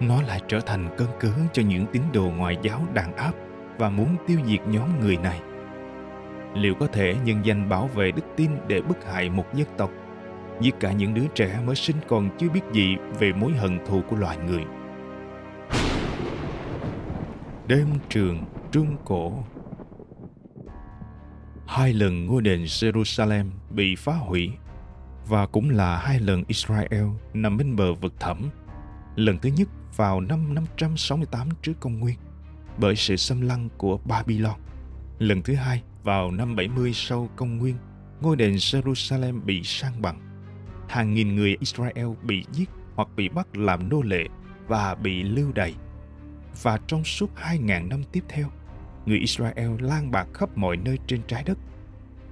nó 0.00 0.22
lại 0.22 0.40
trở 0.48 0.60
thành 0.60 0.94
cơn 0.96 1.08
cớ 1.20 1.32
cho 1.52 1.62
những 1.62 1.86
tín 1.92 2.02
đồ 2.12 2.30
ngoại 2.36 2.58
giáo 2.62 2.80
đàn 2.94 3.16
áp 3.16 3.32
và 3.78 3.90
muốn 3.90 4.16
tiêu 4.26 4.38
diệt 4.46 4.60
nhóm 4.66 5.00
người 5.00 5.16
này. 5.16 5.40
Liệu 6.54 6.74
có 6.74 6.86
thể 6.86 7.14
nhân 7.24 7.40
danh 7.44 7.68
bảo 7.68 7.86
vệ 7.86 8.12
đức 8.12 8.24
tin 8.36 8.50
để 8.68 8.80
bức 8.80 9.04
hại 9.04 9.30
một 9.30 9.54
dân 9.54 9.68
tộc 9.76 9.90
giết 10.60 10.74
cả 10.80 10.92
những 10.92 11.14
đứa 11.14 11.26
trẻ 11.34 11.60
mới 11.66 11.74
sinh 11.74 11.96
còn 12.08 12.30
chưa 12.38 12.48
biết 12.48 12.60
gì 12.72 12.96
về 13.18 13.32
mối 13.32 13.52
hận 13.52 13.78
thù 13.86 14.02
của 14.10 14.16
loài 14.16 14.36
người? 14.46 14.64
Đêm 17.66 17.86
trường 18.08 18.44
trung 18.72 18.96
cổ. 19.04 19.32
Hai 21.66 21.92
lần 21.92 22.26
ngôi 22.26 22.42
đền 22.42 22.64
Jerusalem 22.64 23.44
bị 23.70 23.94
phá 23.96 24.12
hủy 24.12 24.50
và 25.28 25.46
cũng 25.46 25.70
là 25.70 25.98
hai 25.98 26.20
lần 26.20 26.44
Israel 26.48 27.04
nằm 27.34 27.56
bên 27.56 27.76
bờ 27.76 27.94
vực 27.94 28.14
thẳm. 28.20 28.50
Lần 29.16 29.38
thứ 29.38 29.48
nhất 29.48 29.68
vào 29.96 30.20
năm 30.20 30.54
568 30.54 31.48
trước 31.62 31.72
công 31.80 32.00
nguyên 32.00 32.16
bởi 32.78 32.96
sự 32.96 33.16
xâm 33.16 33.40
lăng 33.40 33.68
của 33.76 33.98
Babylon. 34.04 34.60
Lần 35.18 35.42
thứ 35.42 35.54
hai 35.54 35.82
vào 36.02 36.30
năm 36.30 36.56
70 36.56 36.92
sau 36.94 37.28
công 37.36 37.58
nguyên, 37.58 37.76
ngôi 38.20 38.36
đền 38.36 38.54
Jerusalem 38.54 39.40
bị 39.40 39.62
sang 39.62 40.02
bằng. 40.02 40.20
Hàng 40.88 41.14
nghìn 41.14 41.36
người 41.36 41.56
Israel 41.60 42.08
bị 42.22 42.44
giết 42.52 42.70
hoặc 42.94 43.08
bị 43.16 43.28
bắt 43.28 43.56
làm 43.56 43.88
nô 43.88 44.02
lệ 44.02 44.24
và 44.66 44.94
bị 44.94 45.22
lưu 45.22 45.52
đày. 45.52 45.74
Và 46.62 46.78
trong 46.86 47.04
suốt 47.04 47.30
2.000 47.36 47.88
năm 47.88 48.02
tiếp 48.12 48.24
theo, 48.28 48.50
người 49.06 49.18
Israel 49.18 49.70
lang 49.80 50.10
bạc 50.10 50.26
khắp 50.34 50.58
mọi 50.58 50.76
nơi 50.76 50.98
trên 51.06 51.20
trái 51.26 51.42
đất. 51.46 51.58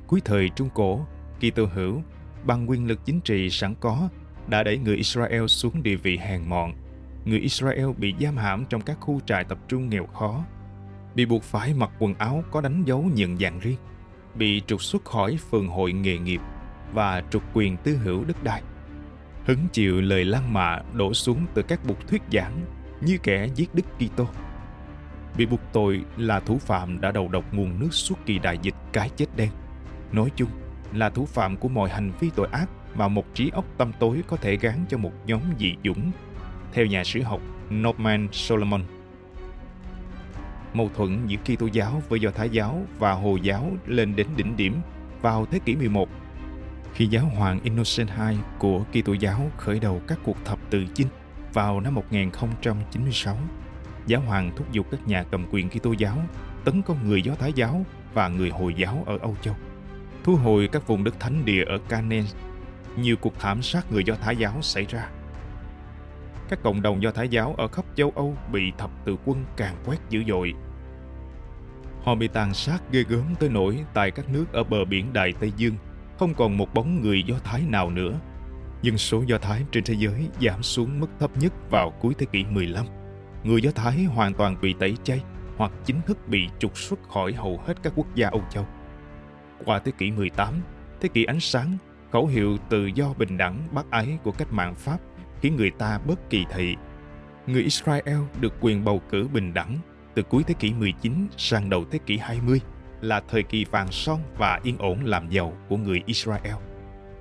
Cuối 0.07 0.21
thời 0.25 0.49
Trung 0.49 0.69
Cổ, 0.75 1.07
Kitô 1.41 1.67
hữu 1.67 2.03
bằng 2.45 2.71
quyền 2.71 2.87
lực 2.87 3.05
chính 3.05 3.21
trị 3.21 3.51
sẵn 3.51 3.75
có 3.81 4.09
đã 4.47 4.63
đẩy 4.63 4.79
người 4.79 4.97
Israel 4.97 5.47
xuống 5.47 5.83
địa 5.83 5.97
vị 5.97 6.19
hèn 6.19 6.49
mọn. 6.49 6.73
Người 7.25 7.39
Israel 7.39 7.87
bị 7.99 8.15
giam 8.21 8.37
hãm 8.37 8.65
trong 8.65 8.81
các 8.81 8.97
khu 9.01 9.21
trại 9.27 9.45
tập 9.45 9.59
trung 9.69 9.89
nghèo 9.89 10.07
khó 10.07 10.45
bị 11.15 11.27
buộc 11.27 11.43
phải 11.43 11.75
mặc 11.75 11.91
quần 11.99 12.15
áo 12.15 12.45
có 12.51 12.61
đánh 12.61 12.85
dấu 12.85 13.11
nhận 13.15 13.39
dạng 13.39 13.59
riêng, 13.59 13.77
bị 14.35 14.63
trục 14.67 14.83
xuất 14.83 15.05
khỏi 15.05 15.39
phường 15.51 15.69
hội 15.69 15.93
nghề 15.93 16.19
nghiệp 16.19 16.41
và 16.95 17.23
trục 17.31 17.43
quyền 17.55 17.77
tư 17.77 17.97
hữu 17.97 18.25
đất 18.25 18.45
đai. 18.45 18.63
Hứng 19.45 19.67
chịu 19.73 20.01
lời 20.01 20.25
lan 20.25 20.53
mạ 20.53 20.79
đổ 20.93 21.15
xuống 21.15 21.47
từ 21.55 21.63
các 21.63 21.85
bục 21.87 22.09
thuyết 22.09 22.23
giảng 22.33 22.61
như 23.01 23.19
kẻ 23.23 23.49
giết 23.55 23.75
Đức 23.75 23.83
Kitô. 23.99 24.27
Bị 25.37 25.47
buộc 25.47 25.61
tội 25.73 26.05
là 26.17 26.41
thủ 26.41 26.59
phạm 26.59 27.01
đã 27.01 27.11
đầu 27.11 27.29
độc 27.29 27.55
nguồn 27.55 27.81
nước 27.81 27.89
suốt 27.91 28.15
kỳ 28.27 28.39
đại 28.39 28.59
dịch 28.63 28.75
cái 28.93 29.11
chết 29.17 29.27
đen. 29.37 29.51
Nói 30.13 30.31
chung 30.37 30.49
là 30.93 31.11
thủ 31.11 31.27
phạm 31.27 31.57
của 31.57 31.69
mọi 31.69 31.91
hành 31.91 32.13
vi 32.21 32.31
tội 32.35 32.49
ác 32.53 32.67
mà 32.95 33.09
một 33.09 33.25
trí 33.35 33.51
óc 33.51 33.65
tâm 33.79 33.93
tối 33.99 34.23
có 34.27 34.37
thể 34.37 34.57
gán 34.57 34.85
cho 34.89 34.99
một 34.99 35.13
nhóm 35.27 35.41
dị 35.59 35.75
dũng. 35.85 36.11
Theo 36.73 36.87
nhà 36.87 37.05
sử 37.05 37.23
học 37.23 37.41
Norman 37.71 38.29
Solomon, 38.33 38.83
mâu 40.75 40.91
thuẫn 40.97 41.27
giữa 41.27 41.37
Kitô 41.45 41.67
giáo 41.67 42.03
với 42.09 42.21
Do 42.21 42.31
Thái 42.31 42.51
giáo 42.51 42.83
và 42.99 43.13
Hồi 43.13 43.41
giáo 43.43 43.73
lên 43.87 44.17
đến 44.17 44.27
đỉnh 44.37 44.57
điểm 44.57 44.81
vào 45.23 45.47
thế 45.47 45.59
kỷ 45.59 45.77
11 45.77 46.09
khi 46.95 47.07
giáo 47.07 47.25
hoàng 47.25 47.61
Innocent 47.63 48.09
II 48.09 48.37
của 48.59 48.85
Kitô 48.93 49.13
giáo 49.13 49.51
khởi 49.57 49.81
đầu 49.81 50.03
các 50.09 50.19
cuộc 50.25 50.45
thập 50.45 50.59
tự 50.71 50.85
chinh 50.95 51.07
vào 51.53 51.81
năm 51.81 51.95
1096. 51.95 53.37
Giáo 54.07 54.21
hoàng 54.21 54.53
thúc 54.57 54.73
giục 54.73 54.87
các 54.91 55.09
nhà 55.09 55.25
cầm 55.31 55.47
quyền 55.51 55.69
Kitô 55.69 55.93
giáo 55.93 56.19
tấn 56.65 56.83
công 56.83 57.09
người 57.09 57.23
Do 57.23 57.35
Thái 57.35 57.53
giáo 57.53 57.85
và 58.15 58.29
người 58.29 58.51
Hồi 58.51 58.75
giáo 58.75 59.05
ở 59.07 59.19
Âu 59.19 59.37
Châu, 59.43 59.55
thu 60.25 60.37
hồi 60.37 60.69
các 60.73 60.87
vùng 60.87 61.05
đất 61.05 61.21
thánh 61.21 61.45
địa 61.45 61.65
ở 61.65 61.79
Canaan. 61.89 62.25
Nhiều 62.97 63.17
cuộc 63.17 63.39
thảm 63.39 63.63
sát 63.63 63.93
người 63.93 64.05
Do 64.05 64.15
Thái 64.15 64.37
giáo 64.37 64.63
xảy 64.63 64.85
ra. 64.85 65.09
Các 66.49 66.63
cộng 66.63 66.83
đồng 66.83 67.03
Do 67.03 67.11
Thái 67.11 67.29
giáo 67.29 67.55
ở 67.59 67.69
khắp 67.69 67.85
châu 67.97 68.13
Âu 68.15 68.37
bị 68.53 68.73
thập 68.79 68.91
tự 69.05 69.17
quân 69.25 69.45
càng 69.57 69.77
quét 69.87 69.99
dữ 70.11 70.25
dội 70.29 70.55
Họ 72.03 72.15
bị 72.15 72.29
tàn 72.29 72.55
sát 72.55 72.83
ghê 72.91 73.05
gớm 73.09 73.35
tới 73.39 73.49
nỗi 73.49 73.85
tại 73.95 74.11
các 74.11 74.29
nước 74.29 74.53
ở 74.53 74.65
bờ 74.65 74.85
biển 74.85 75.13
Đại 75.13 75.33
Tây 75.41 75.53
Dương 75.57 75.75
không 76.19 76.35
còn 76.35 76.59
một 76.59 76.75
bóng 76.75 77.03
người 77.03 77.23
Do 77.23 77.35
Thái 77.45 77.63
nào 77.69 77.91
nữa. 77.91 78.21
Dân 78.83 78.99
số 78.99 79.23
Do 79.27 79.39
Thái 79.39 79.63
trên 79.73 79.85
thế 79.85 79.95
giới 79.95 80.29
giảm 80.41 80.63
xuống 80.63 81.01
mức 81.01 81.07
thấp 81.21 81.31
nhất 81.37 81.53
vào 81.71 81.91
cuối 81.91 82.15
thế 82.19 82.27
kỷ 82.33 82.45
15. 82.45 82.87
Người 83.45 83.63
Do 83.63 83.71
Thái 83.75 84.05
hoàn 84.05 84.35
toàn 84.35 84.57
bị 84.63 84.75
tẩy 84.81 84.97
chay 85.05 85.23
hoặc 85.57 85.73
chính 85.85 86.01
thức 86.07 86.29
bị 86.29 86.49
trục 86.59 86.79
xuất 86.79 87.09
khỏi 87.09 87.33
hầu 87.33 87.61
hết 87.67 87.75
các 87.83 87.93
quốc 87.97 88.07
gia 88.15 88.29
Âu 88.29 88.43
Châu. 88.51 88.67
Qua 89.65 89.79
thế 89.79 89.93
kỷ 89.99 90.11
18, 90.11 90.55
thế 91.01 91.09
kỷ 91.09 91.25
ánh 91.25 91.41
sáng, 91.41 91.77
khẩu 92.13 92.27
hiệu 92.27 92.57
tự 92.69 92.87
do 92.87 93.15
bình 93.19 93.37
đẳng 93.37 93.59
bác 93.73 93.91
ái 93.91 94.19
của 94.23 94.33
cách 94.33 94.53
mạng 94.53 94.75
Pháp 94.75 94.99
khiến 95.41 95.57
người 95.57 95.71
ta 95.71 95.99
bất 96.07 96.31
kỳ 96.31 96.45
thị. 96.51 96.77
Người 97.47 97.63
Israel 97.63 98.19
được 98.41 98.55
quyền 98.61 98.85
bầu 98.85 99.03
cử 99.11 99.29
bình 99.33 99.55
đẳng 99.55 99.79
từ 100.15 100.23
cuối 100.23 100.43
thế 100.47 100.55
kỷ 100.55 100.73
19 100.73 101.29
sang 101.37 101.71
đầu 101.71 101.85
thế 101.91 101.99
kỷ 102.07 102.19
20 102.19 102.61
là 103.01 103.21
thời 103.29 103.43
kỳ 103.43 103.65
vàng 103.65 103.89
son 103.91 104.21
và 104.39 104.61
yên 104.63 104.79
ổn 104.79 105.05
làm 105.05 105.31
giàu 105.31 105.53
của 105.69 105.77
người 105.77 106.03
Israel. 106.07 106.55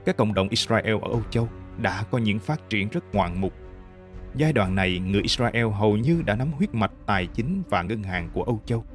Các 0.06 0.18
cộng 0.18 0.34
đồng 0.34 0.50
Israel 0.50 0.96
ở 1.02 1.10
Âu 1.10 1.22
Châu 1.30 1.50
đã 1.78 2.04
có 2.12 2.18
những 2.18 2.40
phát 2.40 2.70
triển 2.70 2.90
rất 2.90 3.16
ngoạn 3.16 3.42
mục. 3.42 3.54
Giai 4.36 4.54
đoạn 4.54 4.76
này, 4.76 5.00
người 5.00 5.22
Israel 5.22 5.68
hầu 5.68 5.98
như 5.98 6.22
đã 6.26 6.36
nắm 6.36 6.52
huyết 6.52 6.76
mạch 6.76 6.92
tài 7.06 7.28
chính 7.28 7.64
và 7.70 7.82
ngân 7.82 8.04
hàng 8.04 8.30
của 8.34 8.44
Âu 8.44 8.62
Châu. 8.66 8.86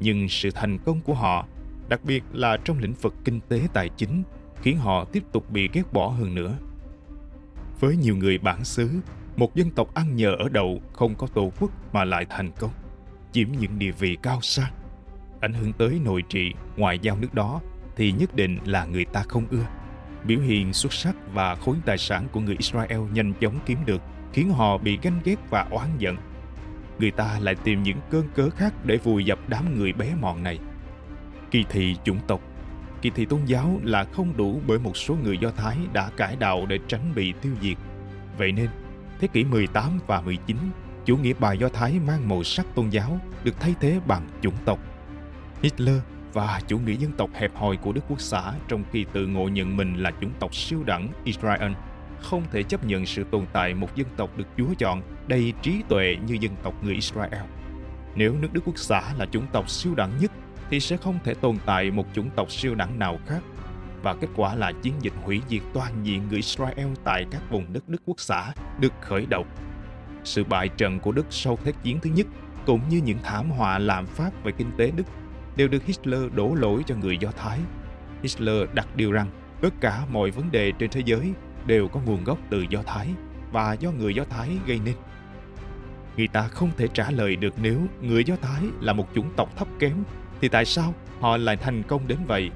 Nhưng 0.00 0.28
sự 0.28 0.50
thành 0.50 0.78
công 0.78 1.00
của 1.00 1.14
họ, 1.14 1.46
đặc 1.88 2.04
biệt 2.04 2.24
là 2.32 2.56
trong 2.56 2.78
lĩnh 2.78 2.94
vực 2.94 3.14
kinh 3.24 3.40
tế 3.48 3.60
tài 3.72 3.88
chính, 3.88 4.22
khiến 4.62 4.78
họ 4.78 5.04
tiếp 5.04 5.22
tục 5.32 5.50
bị 5.50 5.68
ghét 5.72 5.92
bỏ 5.92 6.08
hơn 6.08 6.34
nữa. 6.34 6.56
Với 7.80 7.96
nhiều 7.96 8.16
người 8.16 8.38
bản 8.38 8.64
xứ, 8.64 8.90
một 9.36 9.54
dân 9.54 9.70
tộc 9.70 9.94
ăn 9.94 10.16
nhờ 10.16 10.34
ở 10.38 10.48
đậu 10.48 10.80
không 10.92 11.14
có 11.14 11.26
tổ 11.26 11.52
quốc 11.60 11.70
mà 11.92 12.04
lại 12.04 12.26
thành 12.30 12.50
công 12.58 12.70
chiếm 13.32 13.48
những 13.60 13.78
địa 13.78 13.90
vị 13.90 14.16
cao 14.22 14.38
sang 14.42 14.72
ảnh 15.44 15.52
hưởng 15.52 15.72
tới 15.72 16.00
nội 16.04 16.22
trị 16.28 16.52
ngoại 16.76 16.98
giao 16.98 17.16
nước 17.16 17.34
đó 17.34 17.60
thì 17.96 18.12
nhất 18.12 18.36
định 18.36 18.58
là 18.64 18.84
người 18.84 19.04
ta 19.04 19.22
không 19.28 19.46
ưa. 19.50 19.66
Biểu 20.24 20.40
hiện 20.40 20.72
xuất 20.72 20.92
sắc 20.92 21.16
và 21.32 21.54
khối 21.54 21.76
tài 21.86 21.98
sản 21.98 22.26
của 22.32 22.40
người 22.40 22.56
Israel 22.58 23.00
nhanh 23.12 23.32
chóng 23.40 23.58
kiếm 23.66 23.78
được 23.86 24.02
khiến 24.32 24.50
họ 24.50 24.78
bị 24.78 24.98
ganh 25.02 25.20
ghét 25.24 25.36
và 25.50 25.66
oán 25.70 25.88
giận. 25.98 26.16
Người 26.98 27.10
ta 27.10 27.38
lại 27.40 27.54
tìm 27.64 27.82
những 27.82 27.98
cơn 28.10 28.28
cớ 28.34 28.50
khác 28.50 28.74
để 28.84 28.96
vùi 28.96 29.24
dập 29.24 29.38
đám 29.48 29.78
người 29.78 29.92
bé 29.92 30.14
mọn 30.20 30.42
này 30.42 30.58
kỳ 31.54 31.64
thị 31.70 31.96
chủng 32.04 32.20
tộc 32.26 32.40
kỳ 33.02 33.10
thị 33.10 33.24
tôn 33.24 33.44
giáo 33.44 33.80
là 33.82 34.04
không 34.04 34.36
đủ 34.36 34.60
bởi 34.66 34.78
một 34.78 34.96
số 34.96 35.16
người 35.24 35.38
Do 35.38 35.50
Thái 35.50 35.76
đã 35.92 36.10
cải 36.16 36.36
đạo 36.36 36.66
để 36.66 36.78
tránh 36.88 37.12
bị 37.14 37.32
tiêu 37.42 37.52
diệt. 37.62 37.76
Vậy 38.38 38.52
nên, 38.52 38.68
thế 39.20 39.28
kỷ 39.32 39.44
18 39.44 39.98
và 40.06 40.20
19 40.20 40.56
chủ 41.04 41.16
nghĩa 41.16 41.32
bài 41.40 41.58
Do 41.58 41.68
Thái 41.68 42.00
mang 42.06 42.28
màu 42.28 42.42
sắc 42.42 42.66
tôn 42.74 42.88
giáo 42.88 43.20
được 43.44 43.60
thay 43.60 43.74
thế 43.80 44.00
bằng 44.06 44.28
chủng 44.42 44.54
tộc. 44.64 44.78
Hitler 45.62 45.96
và 46.32 46.60
chủ 46.68 46.78
nghĩa 46.78 46.96
dân 46.96 47.12
tộc 47.12 47.30
hẹp 47.34 47.54
hòi 47.54 47.76
của 47.76 47.92
Đức 47.92 48.04
Quốc 48.08 48.20
xã 48.20 48.52
trong 48.68 48.84
khi 48.92 49.04
tự 49.12 49.26
ngộ 49.26 49.48
nhận 49.48 49.76
mình 49.76 49.96
là 49.96 50.12
chủng 50.20 50.32
tộc 50.38 50.54
siêu 50.54 50.82
đẳng 50.86 51.08
Israel 51.24 51.72
không 52.20 52.42
thể 52.52 52.62
chấp 52.62 52.84
nhận 52.84 53.06
sự 53.06 53.24
tồn 53.30 53.46
tại 53.52 53.74
một 53.74 53.96
dân 53.96 54.08
tộc 54.16 54.30
được 54.36 54.46
Chúa 54.56 54.74
chọn 54.78 55.02
đầy 55.26 55.52
trí 55.62 55.82
tuệ 55.88 56.16
như 56.26 56.36
dân 56.40 56.52
tộc 56.62 56.84
người 56.84 56.94
Israel. 56.94 57.42
Nếu 58.14 58.34
nước 58.34 58.48
Đức 58.52 58.60
Quốc 58.64 58.78
xã 58.78 59.02
là 59.18 59.26
chủng 59.26 59.46
tộc 59.52 59.70
siêu 59.70 59.94
đẳng 59.94 60.18
nhất 60.20 60.30
thì 60.74 60.80
sẽ 60.80 60.96
không 60.96 61.18
thể 61.24 61.34
tồn 61.34 61.56
tại 61.66 61.90
một 61.90 62.06
chủng 62.14 62.30
tộc 62.30 62.52
siêu 62.52 62.74
đẳng 62.74 62.98
nào 62.98 63.18
khác. 63.26 63.40
Và 64.02 64.14
kết 64.14 64.26
quả 64.36 64.54
là 64.54 64.72
chiến 64.82 64.94
dịch 65.00 65.12
hủy 65.24 65.40
diệt 65.48 65.62
toàn 65.74 65.92
diện 66.02 66.22
người 66.28 66.36
Israel 66.36 66.88
tại 67.04 67.24
các 67.30 67.42
vùng 67.50 67.72
đất 67.72 67.88
Đức 67.88 68.02
Quốc 68.06 68.20
xã 68.20 68.52
được 68.80 68.92
khởi 69.00 69.26
động 69.26 69.46
sự 70.24 70.44
bại 70.44 70.68
trận 70.68 71.00
của 71.00 71.12
Đức 71.12 71.26
sau 71.30 71.58
Thế 71.64 71.72
chiến 71.82 71.98
thứ 72.00 72.10
nhất, 72.10 72.26
cũng 72.66 72.80
như 72.88 73.00
những 73.04 73.18
thảm 73.22 73.50
họa 73.50 73.78
lạm 73.78 74.06
phát 74.06 74.44
về 74.44 74.52
kinh 74.52 74.70
tế 74.76 74.90
Đức, 74.96 75.04
đều 75.56 75.68
được 75.68 75.84
Hitler 75.84 76.32
đổ 76.34 76.54
lỗi 76.54 76.82
cho 76.86 76.94
người 76.96 77.18
Do 77.18 77.30
Thái. 77.36 77.58
Hitler 78.22 78.68
đặt 78.74 78.96
điều 78.96 79.12
rằng, 79.12 79.28
tất 79.60 79.74
cả 79.80 80.02
mọi 80.10 80.30
vấn 80.30 80.50
đề 80.50 80.72
trên 80.78 80.90
thế 80.90 81.02
giới 81.04 81.32
đều 81.66 81.88
có 81.88 82.00
nguồn 82.06 82.24
gốc 82.24 82.38
từ 82.50 82.64
Do 82.70 82.82
Thái, 82.86 83.08
và 83.52 83.72
do 83.72 83.90
người 83.90 84.14
Do 84.14 84.24
Thái 84.30 84.50
gây 84.66 84.80
nên. 84.84 84.94
Người 86.16 86.28
ta 86.28 86.48
không 86.48 86.70
thể 86.76 86.88
trả 86.88 87.10
lời 87.10 87.36
được 87.36 87.54
nếu 87.62 87.80
người 88.02 88.24
Do 88.24 88.36
Thái 88.42 88.62
là 88.80 88.92
một 88.92 89.08
chủng 89.14 89.30
tộc 89.36 89.56
thấp 89.56 89.68
kém 89.78 90.04
thì 90.44 90.48
tại 90.48 90.64
sao 90.64 90.94
họ 91.20 91.36
lại 91.36 91.56
thành 91.56 91.82
công 91.82 92.08
đến 92.08 92.18
vậy? 92.26 92.50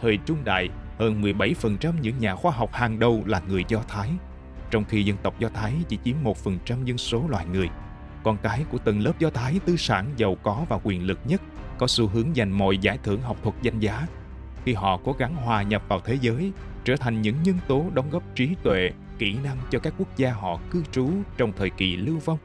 Thời 0.00 0.18
trung 0.26 0.38
đại, 0.44 0.68
hơn 0.98 1.22
17% 1.22 1.92
những 2.00 2.18
nhà 2.18 2.34
khoa 2.34 2.52
học 2.52 2.72
hàng 2.72 2.98
đầu 2.98 3.22
là 3.26 3.40
người 3.48 3.64
Do 3.68 3.78
Thái 3.88 4.10
trong 4.70 4.84
khi 4.84 5.02
dân 5.02 5.16
tộc 5.22 5.38
Do 5.38 5.48
Thái 5.48 5.74
chỉ 5.88 5.98
chiếm 6.04 6.16
1% 6.24 6.84
dân 6.84 6.98
số 6.98 7.24
loài 7.28 7.46
người. 7.52 7.68
Con 8.22 8.36
cái 8.42 8.64
của 8.70 8.78
tầng 8.78 9.00
lớp 9.00 9.12
Do 9.18 9.30
Thái 9.30 9.60
tư 9.66 9.76
sản 9.76 10.06
giàu 10.16 10.36
có 10.42 10.64
và 10.68 10.78
quyền 10.84 11.06
lực 11.06 11.18
nhất 11.24 11.42
có 11.78 11.86
xu 11.86 12.06
hướng 12.06 12.34
giành 12.34 12.58
mọi 12.58 12.78
giải 12.78 12.98
thưởng 13.02 13.20
học 13.20 13.36
thuật 13.42 13.54
danh 13.62 13.80
giá. 13.80 14.06
khi 14.64 14.74
họ 14.74 15.00
cố 15.04 15.12
gắng 15.12 15.34
hòa 15.34 15.62
nhập 15.62 15.82
vào 15.88 16.00
thế 16.04 16.18
giới, 16.20 16.52
trở 16.84 16.96
thành 16.96 17.22
những 17.22 17.42
nhân 17.42 17.58
tố 17.68 17.84
đóng 17.94 18.10
góp 18.10 18.22
trí 18.34 18.54
tuệ, 18.62 18.90
kỹ 19.18 19.36
năng 19.44 19.56
cho 19.70 19.78
các 19.78 19.94
quốc 19.98 20.16
gia 20.16 20.32
họ 20.32 20.60
cư 20.70 20.82
trú 20.92 21.10
trong 21.36 21.52
thời 21.56 21.70
kỳ 21.70 21.96
lưu 21.96 22.18
vong, 22.24 22.38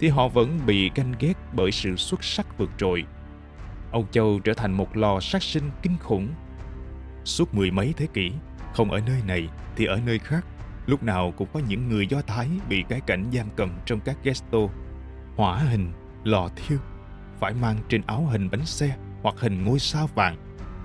thì 0.00 0.08
họ 0.08 0.28
vẫn 0.28 0.60
bị 0.66 0.90
ganh 0.94 1.14
ghét 1.20 1.34
bởi 1.52 1.72
sự 1.72 1.96
xuất 1.96 2.24
sắc 2.24 2.58
vượt 2.58 2.70
trội. 2.78 3.04
Âu 3.96 4.06
Châu 4.10 4.40
trở 4.44 4.54
thành 4.54 4.72
một 4.72 4.96
lò 4.96 5.20
sát 5.20 5.42
sinh 5.42 5.70
kinh 5.82 5.96
khủng. 5.98 6.28
Suốt 7.24 7.54
mười 7.54 7.70
mấy 7.70 7.94
thế 7.96 8.06
kỷ, 8.06 8.32
không 8.74 8.90
ở 8.90 9.00
nơi 9.06 9.22
này 9.26 9.48
thì 9.76 9.84
ở 9.84 10.00
nơi 10.06 10.18
khác, 10.18 10.46
lúc 10.86 11.02
nào 11.02 11.32
cũng 11.36 11.48
có 11.52 11.60
những 11.68 11.88
người 11.88 12.06
Do 12.06 12.22
Thái 12.26 12.48
bị 12.68 12.84
cái 12.88 13.00
cảnh 13.00 13.30
giam 13.32 13.46
cầm 13.56 13.70
trong 13.86 14.00
các 14.00 14.16
ghetto, 14.22 14.58
hỏa 15.36 15.58
hình, 15.58 15.92
lò 16.24 16.48
thiêu, 16.56 16.78
phải 17.40 17.54
mang 17.54 17.76
trên 17.88 18.02
áo 18.06 18.26
hình 18.26 18.50
bánh 18.50 18.66
xe 18.66 18.96
hoặc 19.22 19.34
hình 19.38 19.64
ngôi 19.64 19.78
sao 19.78 20.08
vàng. 20.14 20.36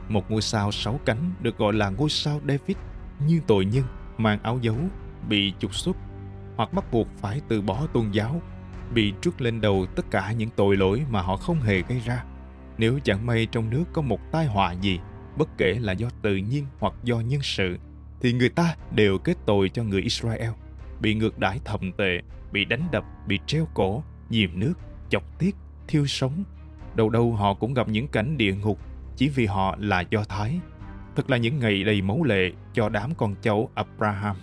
Một 0.09 0.31
ngôi 0.31 0.41
sao 0.41 0.71
sáu 0.71 0.99
cánh 1.05 1.31
được 1.41 1.57
gọi 1.57 1.73
là 1.73 1.89
ngôi 1.89 2.09
sao 2.09 2.41
David 2.47 2.77
như 3.27 3.41
tội 3.47 3.65
nhân 3.65 3.83
mang 4.17 4.43
áo 4.43 4.59
dấu 4.61 4.77
bị 5.29 5.53
trục 5.59 5.75
xuất 5.75 5.97
hoặc 6.55 6.73
bắt 6.73 6.91
buộc 6.91 7.07
phải 7.17 7.41
từ 7.47 7.61
bỏ 7.61 7.87
tôn 7.93 8.11
giáo 8.11 8.41
bị 8.93 9.13
trút 9.21 9.41
lên 9.41 9.61
đầu 9.61 9.85
tất 9.95 10.05
cả 10.11 10.31
những 10.31 10.49
tội 10.55 10.77
lỗi 10.77 11.05
mà 11.09 11.21
họ 11.21 11.37
không 11.37 11.61
hề 11.61 11.81
gây 11.81 11.99
ra 11.99 12.23
nếu 12.81 12.99
chẳng 13.03 13.25
may 13.25 13.45
trong 13.45 13.69
nước 13.69 13.83
có 13.93 14.01
một 14.01 14.31
tai 14.31 14.45
họa 14.45 14.71
gì 14.71 14.99
bất 15.37 15.49
kể 15.57 15.77
là 15.79 15.93
do 15.93 16.07
tự 16.21 16.35
nhiên 16.35 16.65
hoặc 16.79 16.93
do 17.03 17.19
nhân 17.19 17.41
sự 17.41 17.77
thì 18.21 18.33
người 18.33 18.49
ta 18.49 18.75
đều 18.95 19.17
kết 19.17 19.37
tội 19.45 19.69
cho 19.69 19.83
người 19.83 20.01
Israel 20.01 20.49
bị 21.01 21.15
ngược 21.15 21.39
đãi 21.39 21.59
thầm 21.65 21.91
tệ 21.97 22.19
bị 22.51 22.65
đánh 22.65 22.81
đập 22.91 23.03
bị 23.27 23.39
treo 23.45 23.67
cổ 23.73 24.03
dìm 24.29 24.59
nước 24.59 24.73
chọc 25.09 25.39
tiết 25.39 25.55
thiêu 25.87 26.07
sống 26.07 26.43
đâu 26.95 27.09
đâu 27.09 27.31
họ 27.31 27.53
cũng 27.53 27.73
gặp 27.73 27.87
những 27.89 28.07
cảnh 28.07 28.37
địa 28.37 28.55
ngục 28.55 28.79
chỉ 29.15 29.29
vì 29.29 29.45
họ 29.45 29.75
là 29.79 30.03
Do 30.09 30.23
Thái. 30.23 30.59
Thật 31.15 31.29
là 31.29 31.37
những 31.37 31.59
ngày 31.59 31.83
đầy 31.83 32.01
máu 32.01 32.23
lệ 32.23 32.51
cho 32.73 32.89
đám 32.89 33.15
con 33.15 33.35
cháu 33.41 33.69
Abraham. 33.73 34.35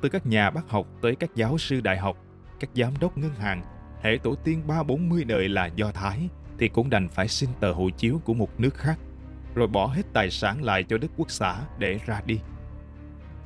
Từ 0.00 0.08
các 0.08 0.26
nhà 0.26 0.50
bác 0.50 0.68
học 0.68 0.86
tới 1.02 1.16
các 1.16 1.30
giáo 1.34 1.58
sư 1.58 1.80
đại 1.80 1.98
học, 1.98 2.16
các 2.60 2.70
giám 2.74 2.92
đốc 3.00 3.18
ngân 3.18 3.34
hàng, 3.34 3.62
hệ 4.02 4.18
tổ 4.22 4.34
tiên 4.34 4.62
ba 4.66 4.82
bốn 4.82 5.08
mươi 5.08 5.24
đời 5.24 5.48
là 5.48 5.66
Do 5.66 5.92
Thái 5.92 6.28
thì 6.58 6.68
cũng 6.68 6.90
đành 6.90 7.08
phải 7.08 7.28
xin 7.28 7.50
tờ 7.60 7.72
hộ 7.72 7.90
chiếu 7.90 8.20
của 8.24 8.34
một 8.34 8.60
nước 8.60 8.74
khác, 8.74 8.98
rồi 9.54 9.66
bỏ 9.68 9.86
hết 9.86 10.02
tài 10.12 10.30
sản 10.30 10.62
lại 10.62 10.84
cho 10.84 10.98
Đức 10.98 11.10
Quốc 11.16 11.30
xã 11.30 11.56
để 11.78 11.98
ra 12.06 12.20
đi. 12.26 12.40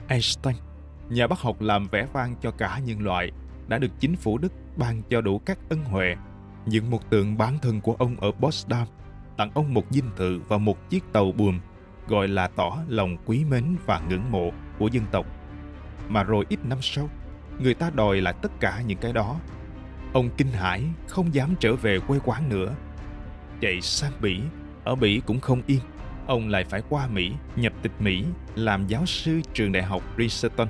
Einstein, 0.08 0.56
nhà 1.08 1.26
bác 1.26 1.38
học 1.38 1.60
làm 1.60 1.88
vẻ 1.88 2.06
vang 2.12 2.34
cho 2.40 2.50
cả 2.50 2.78
nhân 2.78 3.02
loại, 3.02 3.32
đã 3.68 3.78
được 3.78 3.90
chính 4.00 4.16
phủ 4.16 4.38
Đức 4.38 4.52
ban 4.76 5.02
cho 5.10 5.20
đủ 5.20 5.38
các 5.38 5.58
ân 5.68 5.84
huệ, 5.84 6.16
dựng 6.66 6.90
một 6.90 7.10
tượng 7.10 7.38
bán 7.38 7.58
thân 7.58 7.80
của 7.80 7.96
ông 7.98 8.16
ở 8.20 8.30
Potsdam 8.30 8.86
tặng 9.40 9.50
ông 9.54 9.74
một 9.74 9.84
dinh 9.90 10.10
thự 10.16 10.40
và 10.48 10.58
một 10.58 10.90
chiếc 10.90 11.04
tàu 11.12 11.32
buồm, 11.32 11.60
gọi 12.08 12.28
là 12.28 12.48
tỏ 12.48 12.78
lòng 12.88 13.16
quý 13.26 13.44
mến 13.44 13.76
và 13.86 14.00
ngưỡng 14.08 14.30
mộ 14.30 14.50
của 14.78 14.88
dân 14.88 15.04
tộc. 15.10 15.26
Mà 16.08 16.22
rồi 16.22 16.46
ít 16.48 16.58
năm 16.64 16.78
sau, 16.82 17.08
người 17.58 17.74
ta 17.74 17.90
đòi 17.90 18.20
lại 18.20 18.34
tất 18.42 18.52
cả 18.60 18.82
những 18.86 18.98
cái 18.98 19.12
đó. 19.12 19.36
Ông 20.12 20.30
kinh 20.36 20.50
hãi, 20.50 20.84
không 21.08 21.34
dám 21.34 21.54
trở 21.60 21.76
về 21.76 21.98
quê 22.00 22.18
quán 22.24 22.48
nữa. 22.48 22.74
Chạy 23.60 23.80
sang 23.80 24.12
Bỉ, 24.20 24.40
ở 24.84 24.94
Bỉ 24.94 25.20
cũng 25.26 25.40
không 25.40 25.62
yên. 25.66 25.80
Ông 26.26 26.48
lại 26.48 26.64
phải 26.64 26.82
qua 26.88 27.06
Mỹ, 27.06 27.32
nhập 27.56 27.72
tịch 27.82 27.92
Mỹ, 27.98 28.24
làm 28.54 28.86
giáo 28.86 29.06
sư 29.06 29.40
trường 29.54 29.72
đại 29.72 29.82
học 29.82 30.02
Princeton. 30.14 30.68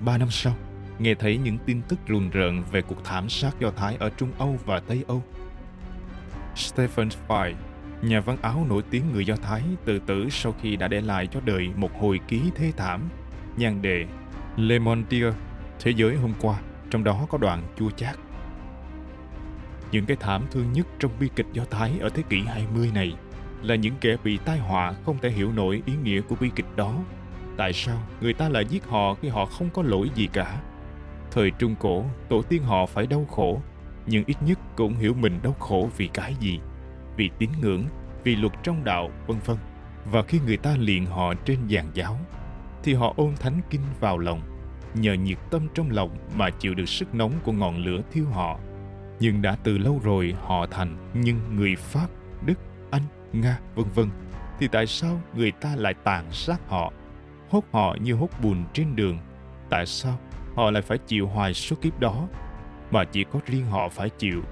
Ba 0.00 0.18
năm 0.18 0.30
sau, 0.30 0.54
nghe 0.98 1.14
thấy 1.14 1.38
những 1.38 1.58
tin 1.66 1.82
tức 1.88 1.98
rùng 2.06 2.30
rợn 2.30 2.62
về 2.72 2.82
cuộc 2.82 3.04
thảm 3.04 3.28
sát 3.28 3.60
Do 3.60 3.70
Thái 3.70 3.96
ở 4.00 4.10
Trung 4.10 4.30
Âu 4.38 4.58
và 4.64 4.80
Tây 4.80 5.04
Âu 5.06 5.22
Stephen 6.54 7.08
Fry, 7.28 7.54
nhà 8.02 8.20
văn 8.20 8.36
áo 8.42 8.66
nổi 8.68 8.82
tiếng 8.90 9.12
người 9.12 9.26
Do 9.26 9.36
Thái 9.36 9.62
tự 9.84 9.98
tử 9.98 10.28
sau 10.30 10.54
khi 10.62 10.76
đã 10.76 10.88
để 10.88 11.00
lại 11.00 11.26
cho 11.26 11.40
đời 11.44 11.68
một 11.76 12.00
hồi 12.00 12.20
ký 12.28 12.40
thê 12.54 12.72
thảm, 12.76 13.08
nhan 13.56 13.82
đề 13.82 14.06
Le 14.56 14.78
Monde 14.78 15.32
Thế 15.80 15.90
giới 15.90 16.16
hôm 16.16 16.32
qua, 16.40 16.60
trong 16.90 17.04
đó 17.04 17.26
có 17.30 17.38
đoạn 17.38 17.62
chua 17.78 17.90
chát. 17.90 18.16
Những 19.94 20.06
cái 20.06 20.16
thảm 20.20 20.46
thương 20.50 20.72
nhất 20.72 20.86
trong 20.98 21.10
bi 21.20 21.28
kịch 21.36 21.46
Do 21.52 21.64
Thái 21.70 21.92
ở 22.00 22.08
thế 22.08 22.22
kỷ 22.28 22.40
20 22.40 22.90
này 22.94 23.12
là 23.62 23.74
những 23.74 23.94
kẻ 24.00 24.16
bị 24.24 24.38
tai 24.44 24.58
họa 24.58 24.94
không 25.04 25.18
thể 25.22 25.30
hiểu 25.30 25.52
nổi 25.52 25.82
ý 25.86 25.92
nghĩa 26.02 26.20
của 26.20 26.36
bi 26.40 26.50
kịch 26.56 26.76
đó. 26.76 26.98
Tại 27.56 27.72
sao 27.72 27.98
người 28.20 28.32
ta 28.32 28.48
lại 28.48 28.64
giết 28.64 28.84
họ 28.84 29.14
khi 29.14 29.28
họ 29.28 29.46
không 29.46 29.70
có 29.70 29.82
lỗi 29.82 30.10
gì 30.14 30.28
cả? 30.32 30.60
Thời 31.30 31.50
Trung 31.50 31.74
Cổ, 31.80 32.04
tổ 32.28 32.42
tiên 32.42 32.62
họ 32.62 32.86
phải 32.86 33.06
đau 33.06 33.24
khổ 33.24 33.60
nhưng 34.06 34.24
ít 34.26 34.36
nhất 34.46 34.58
cũng 34.76 34.94
hiểu 34.94 35.14
mình 35.14 35.40
đau 35.42 35.52
khổ 35.52 35.88
vì 35.96 36.08
cái 36.14 36.34
gì 36.40 36.60
vì 37.16 37.30
tín 37.38 37.50
ngưỡng 37.60 37.84
vì 38.24 38.36
luật 38.36 38.52
trong 38.62 38.84
đạo 38.84 39.10
vân 39.26 39.38
vân 39.44 39.56
và 40.04 40.22
khi 40.22 40.40
người 40.46 40.56
ta 40.56 40.76
liền 40.78 41.06
họ 41.06 41.34
trên 41.34 41.58
giàn 41.66 41.86
giáo 41.94 42.18
thì 42.82 42.94
họ 42.94 43.14
ôn 43.16 43.34
thánh 43.36 43.60
kinh 43.70 43.82
vào 44.00 44.18
lòng 44.18 44.40
nhờ 44.94 45.12
nhiệt 45.12 45.38
tâm 45.50 45.68
trong 45.74 45.90
lòng 45.90 46.16
mà 46.36 46.50
chịu 46.50 46.74
được 46.74 46.88
sức 46.88 47.14
nóng 47.14 47.32
của 47.44 47.52
ngọn 47.52 47.76
lửa 47.84 48.00
thiêu 48.12 48.24
họ 48.24 48.58
nhưng 49.24 49.42
đã 49.42 49.56
từ 49.62 49.78
lâu 49.78 50.00
rồi 50.04 50.34
họ 50.40 50.66
thành, 50.66 51.10
nhưng 51.14 51.56
người 51.56 51.76
pháp, 51.76 52.06
đức, 52.46 52.58
anh, 52.90 53.02
nga, 53.32 53.58
vân 53.74 53.86
vân. 53.94 54.08
Thì 54.58 54.68
tại 54.68 54.86
sao 54.86 55.20
người 55.34 55.50
ta 55.50 55.76
lại 55.76 55.94
tàn 56.04 56.32
sát 56.32 56.60
họ? 56.68 56.92
Hốt 57.48 57.64
họ 57.72 57.96
như 58.00 58.14
hốt 58.14 58.28
bùn 58.42 58.64
trên 58.72 58.96
đường. 58.96 59.18
Tại 59.70 59.86
sao 59.86 60.18
họ 60.54 60.70
lại 60.70 60.82
phải 60.82 60.98
chịu 60.98 61.26
hoài 61.26 61.54
số 61.54 61.76
kiếp 61.80 62.00
đó? 62.00 62.28
Mà 62.90 63.04
chỉ 63.04 63.24
có 63.24 63.40
riêng 63.46 63.66
họ 63.66 63.88
phải 63.88 64.10
chịu. 64.10 64.42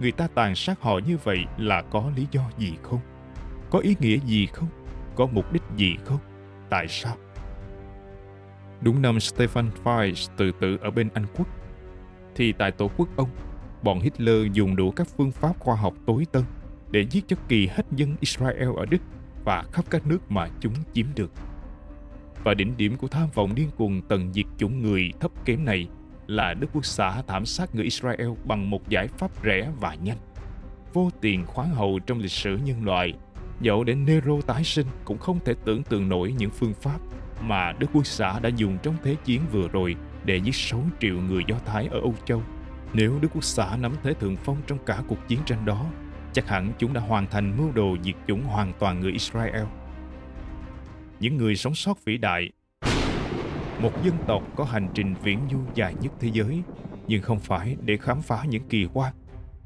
Người 0.00 0.12
ta 0.12 0.28
tàn 0.34 0.54
sát 0.54 0.80
họ 0.80 1.00
như 1.06 1.16
vậy 1.24 1.44
là 1.58 1.82
có 1.82 2.10
lý 2.16 2.26
do 2.30 2.42
gì 2.58 2.74
không? 2.82 3.00
Có 3.70 3.78
ý 3.78 3.96
nghĩa 4.00 4.18
gì 4.18 4.46
không? 4.46 4.68
Có 5.14 5.26
mục 5.26 5.52
đích 5.52 5.62
gì 5.76 5.96
không? 6.04 6.20
Tại 6.70 6.88
sao? 6.88 7.16
Đúng 8.80 9.02
năm 9.02 9.18
Stefan 9.18 9.70
Zweig 9.84 10.28
tự 10.36 10.52
tử 10.60 10.78
ở 10.80 10.90
bên 10.90 11.08
Anh 11.14 11.26
quốc. 11.36 11.46
Thì 12.34 12.52
tại 12.52 12.70
tổ 12.70 12.90
quốc 12.96 13.08
ông 13.16 13.28
bọn 13.82 14.00
Hitler 14.00 14.52
dùng 14.52 14.76
đủ 14.76 14.90
các 14.90 15.06
phương 15.16 15.32
pháp 15.32 15.58
khoa 15.58 15.76
học 15.76 15.94
tối 16.06 16.26
tân 16.32 16.42
để 16.90 17.06
giết 17.10 17.24
cho 17.28 17.36
kỳ 17.48 17.66
hết 17.66 17.86
dân 17.90 18.16
Israel 18.20 18.68
ở 18.76 18.86
Đức 18.86 19.02
và 19.44 19.64
khắp 19.72 19.84
các 19.90 20.06
nước 20.06 20.30
mà 20.30 20.48
chúng 20.60 20.72
chiếm 20.92 21.06
được. 21.14 21.30
Và 22.44 22.54
đỉnh 22.54 22.76
điểm 22.76 22.96
của 22.96 23.08
tham 23.08 23.28
vọng 23.34 23.54
điên 23.54 23.70
cuồng 23.76 24.02
tận 24.08 24.32
diệt 24.32 24.46
chủng 24.58 24.82
người 24.82 25.12
thấp 25.20 25.30
kém 25.44 25.64
này 25.64 25.88
là 26.26 26.54
Đức 26.54 26.66
Quốc 26.72 26.84
xã 26.84 27.22
thảm 27.22 27.46
sát 27.46 27.74
người 27.74 27.84
Israel 27.84 28.28
bằng 28.44 28.70
một 28.70 28.88
giải 28.88 29.08
pháp 29.08 29.30
rẻ 29.44 29.70
và 29.80 29.94
nhanh. 29.94 30.18
Vô 30.92 31.10
tiền 31.20 31.46
khoáng 31.46 31.70
hậu 31.70 31.98
trong 31.98 32.18
lịch 32.18 32.30
sử 32.30 32.58
nhân 32.64 32.84
loại, 32.84 33.14
dẫu 33.60 33.84
đến 33.84 34.04
Nero 34.04 34.40
tái 34.46 34.64
sinh 34.64 34.86
cũng 35.04 35.18
không 35.18 35.38
thể 35.44 35.54
tưởng 35.64 35.82
tượng 35.82 36.08
nổi 36.08 36.34
những 36.38 36.50
phương 36.50 36.74
pháp 36.74 37.00
mà 37.40 37.72
Đức 37.72 37.86
Quốc 37.92 38.06
xã 38.06 38.38
đã 38.38 38.48
dùng 38.56 38.78
trong 38.82 38.96
Thế 39.02 39.16
chiến 39.24 39.42
vừa 39.52 39.68
rồi 39.68 39.96
để 40.24 40.36
giết 40.36 40.54
6 40.54 40.82
triệu 41.00 41.14
người 41.14 41.42
Do 41.48 41.56
Thái 41.66 41.86
ở 41.86 42.00
Âu 42.00 42.14
Châu. 42.24 42.42
Nếu 42.92 43.18
Đức 43.20 43.28
Quốc 43.34 43.44
xã 43.44 43.76
nắm 43.76 43.92
thế 44.02 44.14
thượng 44.14 44.36
phong 44.36 44.56
trong 44.66 44.78
cả 44.86 45.02
cuộc 45.08 45.28
chiến 45.28 45.38
tranh 45.46 45.64
đó, 45.64 45.86
chắc 46.32 46.48
hẳn 46.48 46.72
chúng 46.78 46.92
đã 46.92 47.00
hoàn 47.00 47.26
thành 47.26 47.56
mưu 47.56 47.72
đồ 47.72 47.96
diệt 48.04 48.14
chủng 48.26 48.42
hoàn 48.42 48.72
toàn 48.78 49.00
người 49.00 49.12
Israel. 49.12 49.64
Những 51.20 51.36
người 51.36 51.56
sống 51.56 51.74
sót 51.74 52.04
vĩ 52.04 52.16
đại 52.18 52.50
một 53.80 54.04
dân 54.04 54.14
tộc 54.26 54.42
có 54.56 54.64
hành 54.64 54.88
trình 54.94 55.14
viễn 55.22 55.40
du 55.50 55.58
dài 55.74 55.94
nhất 56.00 56.12
thế 56.20 56.30
giới 56.32 56.62
nhưng 57.06 57.22
không 57.22 57.38
phải 57.38 57.76
để 57.84 57.96
khám 57.96 58.22
phá 58.22 58.44
những 58.48 58.68
kỳ 58.68 58.86
quan 58.92 59.14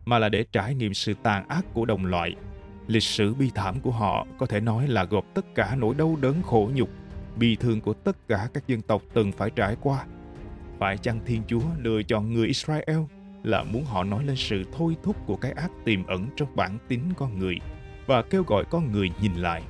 mà 0.04 0.18
là 0.18 0.28
để 0.28 0.44
trải 0.52 0.74
nghiệm 0.74 0.94
sự 0.94 1.14
tàn 1.22 1.48
ác 1.48 1.64
của 1.72 1.84
đồng 1.84 2.06
loại 2.06 2.34
lịch 2.86 3.02
sử 3.02 3.34
bi 3.34 3.50
thảm 3.54 3.80
của 3.80 3.90
họ 3.90 4.26
có 4.38 4.46
thể 4.46 4.60
nói 4.60 4.88
là 4.88 5.04
gộp 5.04 5.24
tất 5.34 5.54
cả 5.54 5.76
nỗi 5.78 5.94
đau 5.94 6.16
đớn 6.20 6.42
khổ 6.42 6.70
nhục 6.74 6.88
bi 7.36 7.56
thương 7.56 7.80
của 7.80 7.94
tất 7.94 8.28
cả 8.28 8.48
các 8.54 8.66
dân 8.66 8.80
tộc 8.80 9.02
từng 9.14 9.32
phải 9.32 9.50
trải 9.50 9.76
qua 9.80 10.04
phải 10.82 10.98
chăng 10.98 11.20
thiên 11.26 11.42
chúa 11.46 11.62
lựa 11.78 12.02
chọn 12.02 12.34
người 12.34 12.46
israel 12.46 12.98
là 13.42 13.62
muốn 13.62 13.84
họ 13.84 14.04
nói 14.04 14.24
lên 14.24 14.36
sự 14.36 14.64
thôi 14.76 14.96
thúc 15.02 15.16
của 15.26 15.36
cái 15.36 15.52
ác 15.52 15.70
tiềm 15.84 16.06
ẩn 16.06 16.26
trong 16.36 16.56
bản 16.56 16.78
tính 16.88 17.00
con 17.16 17.38
người 17.38 17.58
và 18.06 18.22
kêu 18.22 18.42
gọi 18.42 18.64
con 18.70 18.92
người 18.92 19.10
nhìn 19.20 19.34
lại 19.34 19.62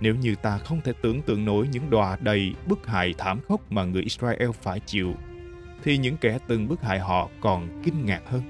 nếu 0.00 0.14
như 0.14 0.34
ta 0.34 0.58
không 0.58 0.80
thể 0.80 0.92
tưởng 1.02 1.22
tượng 1.22 1.44
nổi 1.44 1.68
những 1.72 1.90
đòa 1.90 2.16
đầy 2.20 2.54
bức 2.66 2.86
hại 2.86 3.14
thảm 3.18 3.40
khốc 3.48 3.72
mà 3.72 3.84
người 3.84 4.02
Israel 4.02 4.50
phải 4.62 4.80
chịu, 4.80 5.14
thì 5.82 5.98
những 5.98 6.16
kẻ 6.16 6.38
từng 6.48 6.68
bức 6.68 6.82
hại 6.82 6.98
họ 6.98 7.28
còn 7.40 7.82
kinh 7.84 8.06
ngạc 8.06 8.22
hơn. 8.26 8.42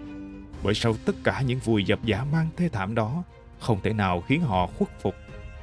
Bởi 0.62 0.74
sau 0.74 0.94
tất 1.04 1.14
cả 1.24 1.42
những 1.46 1.58
vùi 1.58 1.84
dập 1.84 1.98
giả 2.04 2.24
mang 2.32 2.48
thê 2.56 2.68
thảm 2.68 2.94
đó, 2.94 3.22
không 3.60 3.80
thể 3.82 3.92
nào 3.92 4.20
khiến 4.20 4.40
họ 4.40 4.66
khuất 4.66 5.00
phục. 5.00 5.14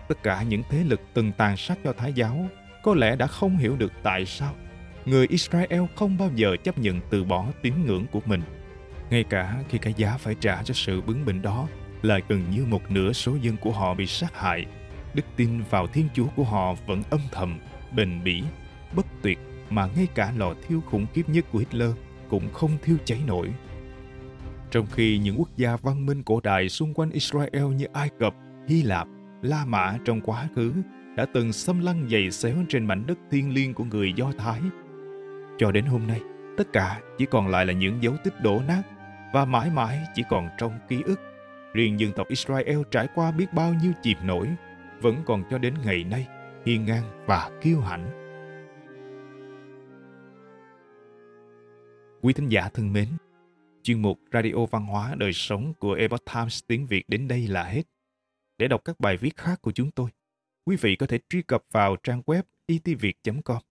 Tất 0.08 0.24
cả 0.24 0.44
những 0.44 0.64
thế 0.70 0.84
lực 0.84 1.02
từng 1.14 1.32
tàn 1.32 1.58
sát 1.58 1.78
cho 1.84 1.94
Thái 1.94 2.14
giáo 2.14 2.46
có 2.84 2.96
lẽ 2.96 3.16
đã 3.16 3.28
không 3.28 3.58
hiểu 3.58 3.76
được 3.76 3.92
tại 4.04 4.26
sao 4.26 4.54
người 5.06 5.28
Israel 5.30 5.82
không 5.96 6.18
bao 6.18 6.30
giờ 6.36 6.56
chấp 6.64 6.78
nhận 6.78 7.00
từ 7.10 7.24
bỏ 7.24 7.46
tín 7.62 7.74
ngưỡng 7.86 8.06
của 8.12 8.22
mình. 8.26 8.42
Ngay 9.10 9.24
cả 9.24 9.64
khi 9.70 9.78
cái 9.78 9.94
giá 9.98 10.18
phải 10.18 10.36
trả 10.36 10.64
cho 10.64 10.74
sự 10.74 11.02
bướng 11.02 11.26
bỉnh 11.26 11.42
đó 11.42 11.68
là 12.02 12.20
gần 12.28 12.44
như 12.52 12.66
một 12.66 12.92
nửa 12.92 13.14
số 13.14 13.36
dân 13.42 13.58
của 13.58 13.72
họ 13.72 13.94
bị 13.94 14.06
sát 14.06 14.40
hại 14.40 14.66
đức 15.14 15.26
tin 15.36 15.62
vào 15.70 15.88
Thiên 15.88 16.08
Chúa 16.14 16.28
của 16.36 16.44
họ 16.44 16.76
vẫn 16.88 17.04
âm 17.10 17.20
thầm, 17.32 17.60
bền 17.96 18.24
bỉ, 18.24 18.44
bất 18.96 19.06
tuyệt 19.22 19.40
mà 19.70 19.90
ngay 19.96 20.08
cả 20.16 20.34
lò 20.38 20.54
thiêu 20.68 20.82
khủng 20.82 21.06
khiếp 21.14 21.30
nhất 21.30 21.46
của 21.52 21.60
Hitler 21.60 21.92
cũng 22.30 22.54
không 22.54 22.72
thiêu 22.84 22.98
cháy 23.06 23.20
nổi. 23.28 23.54
Trong 24.72 24.86
khi 24.92 25.18
những 25.18 25.36
quốc 25.40 25.50
gia 25.58 25.76
văn 25.76 26.06
minh 26.06 26.24
cổ 26.24 26.40
đại 26.44 26.70
xung 26.70 26.94
quanh 26.94 27.12
Israel 27.12 27.66
như 27.76 27.86
Ai 27.94 28.10
Cập, 28.20 28.34
Hy 28.68 28.82
Lạp, 28.82 29.08
La 29.42 29.66
Mã 29.66 29.98
trong 30.06 30.22
quá 30.22 30.48
khứ 30.56 30.74
đã 31.16 31.26
từng 31.34 31.54
xâm 31.54 31.80
lăng 31.80 32.10
dày 32.12 32.32
xéo 32.32 32.56
trên 32.70 32.86
mảnh 32.86 33.04
đất 33.08 33.18
thiên 33.32 33.54
liêng 33.54 33.74
của 33.74 33.84
người 33.84 34.14
Do 34.16 34.32
Thái. 34.38 34.62
Cho 35.58 35.72
đến 35.72 35.86
hôm 35.86 36.08
nay, 36.08 36.22
tất 36.58 36.74
cả 36.74 37.02
chỉ 37.18 37.26
còn 37.26 37.48
lại 37.48 37.66
là 37.66 37.74
những 37.74 38.04
dấu 38.04 38.14
tích 38.24 38.34
đổ 38.42 38.62
nát 38.68 38.84
và 39.34 39.46
mãi 39.46 39.70
mãi 39.70 40.00
chỉ 40.16 40.24
còn 40.30 40.50
trong 40.58 40.80
ký 40.88 41.02
ức. 41.06 41.20
Riêng 41.74 42.00
dân 42.00 42.12
tộc 42.12 42.28
Israel 42.28 42.80
trải 42.92 43.08
qua 43.16 43.32
biết 43.32 43.54
bao 43.54 43.74
nhiêu 43.74 43.92
chìm 44.02 44.18
nổi, 44.24 44.50
vẫn 45.02 45.16
còn 45.26 45.44
cho 45.50 45.58
đến 45.58 45.74
ngày 45.86 46.04
nay 46.04 46.28
hiên 46.66 46.86
ngang 46.86 47.26
và 47.26 47.60
kiêu 47.62 47.80
hãnh. 47.80 48.22
Quý 52.22 52.34
thính 52.34 52.50
giả 52.50 52.70
thân 52.74 52.94
mến, 52.94 53.08
chuyên 53.84 54.02
mục 54.02 54.20
Radio 54.34 54.66
Văn 54.72 54.86
hóa 54.86 55.16
Đời 55.18 55.34
Sống 55.34 55.74
của 55.74 55.94
Epoch 55.94 56.26
Times 56.34 56.60
tiếng 56.68 56.88
Việt 56.88 57.10
đến 57.10 57.28
đây 57.28 57.48
là 57.48 57.64
hết. 57.64 57.84
Để 58.58 58.68
đọc 58.68 58.82
các 58.86 59.00
bài 59.00 59.18
viết 59.18 59.38
khác 59.38 59.62
của 59.62 59.72
chúng 59.72 59.92
tôi, 59.92 60.10
quý 60.66 60.76
vị 60.82 60.96
có 60.96 61.08
thể 61.08 61.20
truy 61.30 61.42
cập 61.42 61.64
vào 61.72 61.96
trang 61.96 62.22
web 62.26 62.44
itviet.com. 62.68 63.71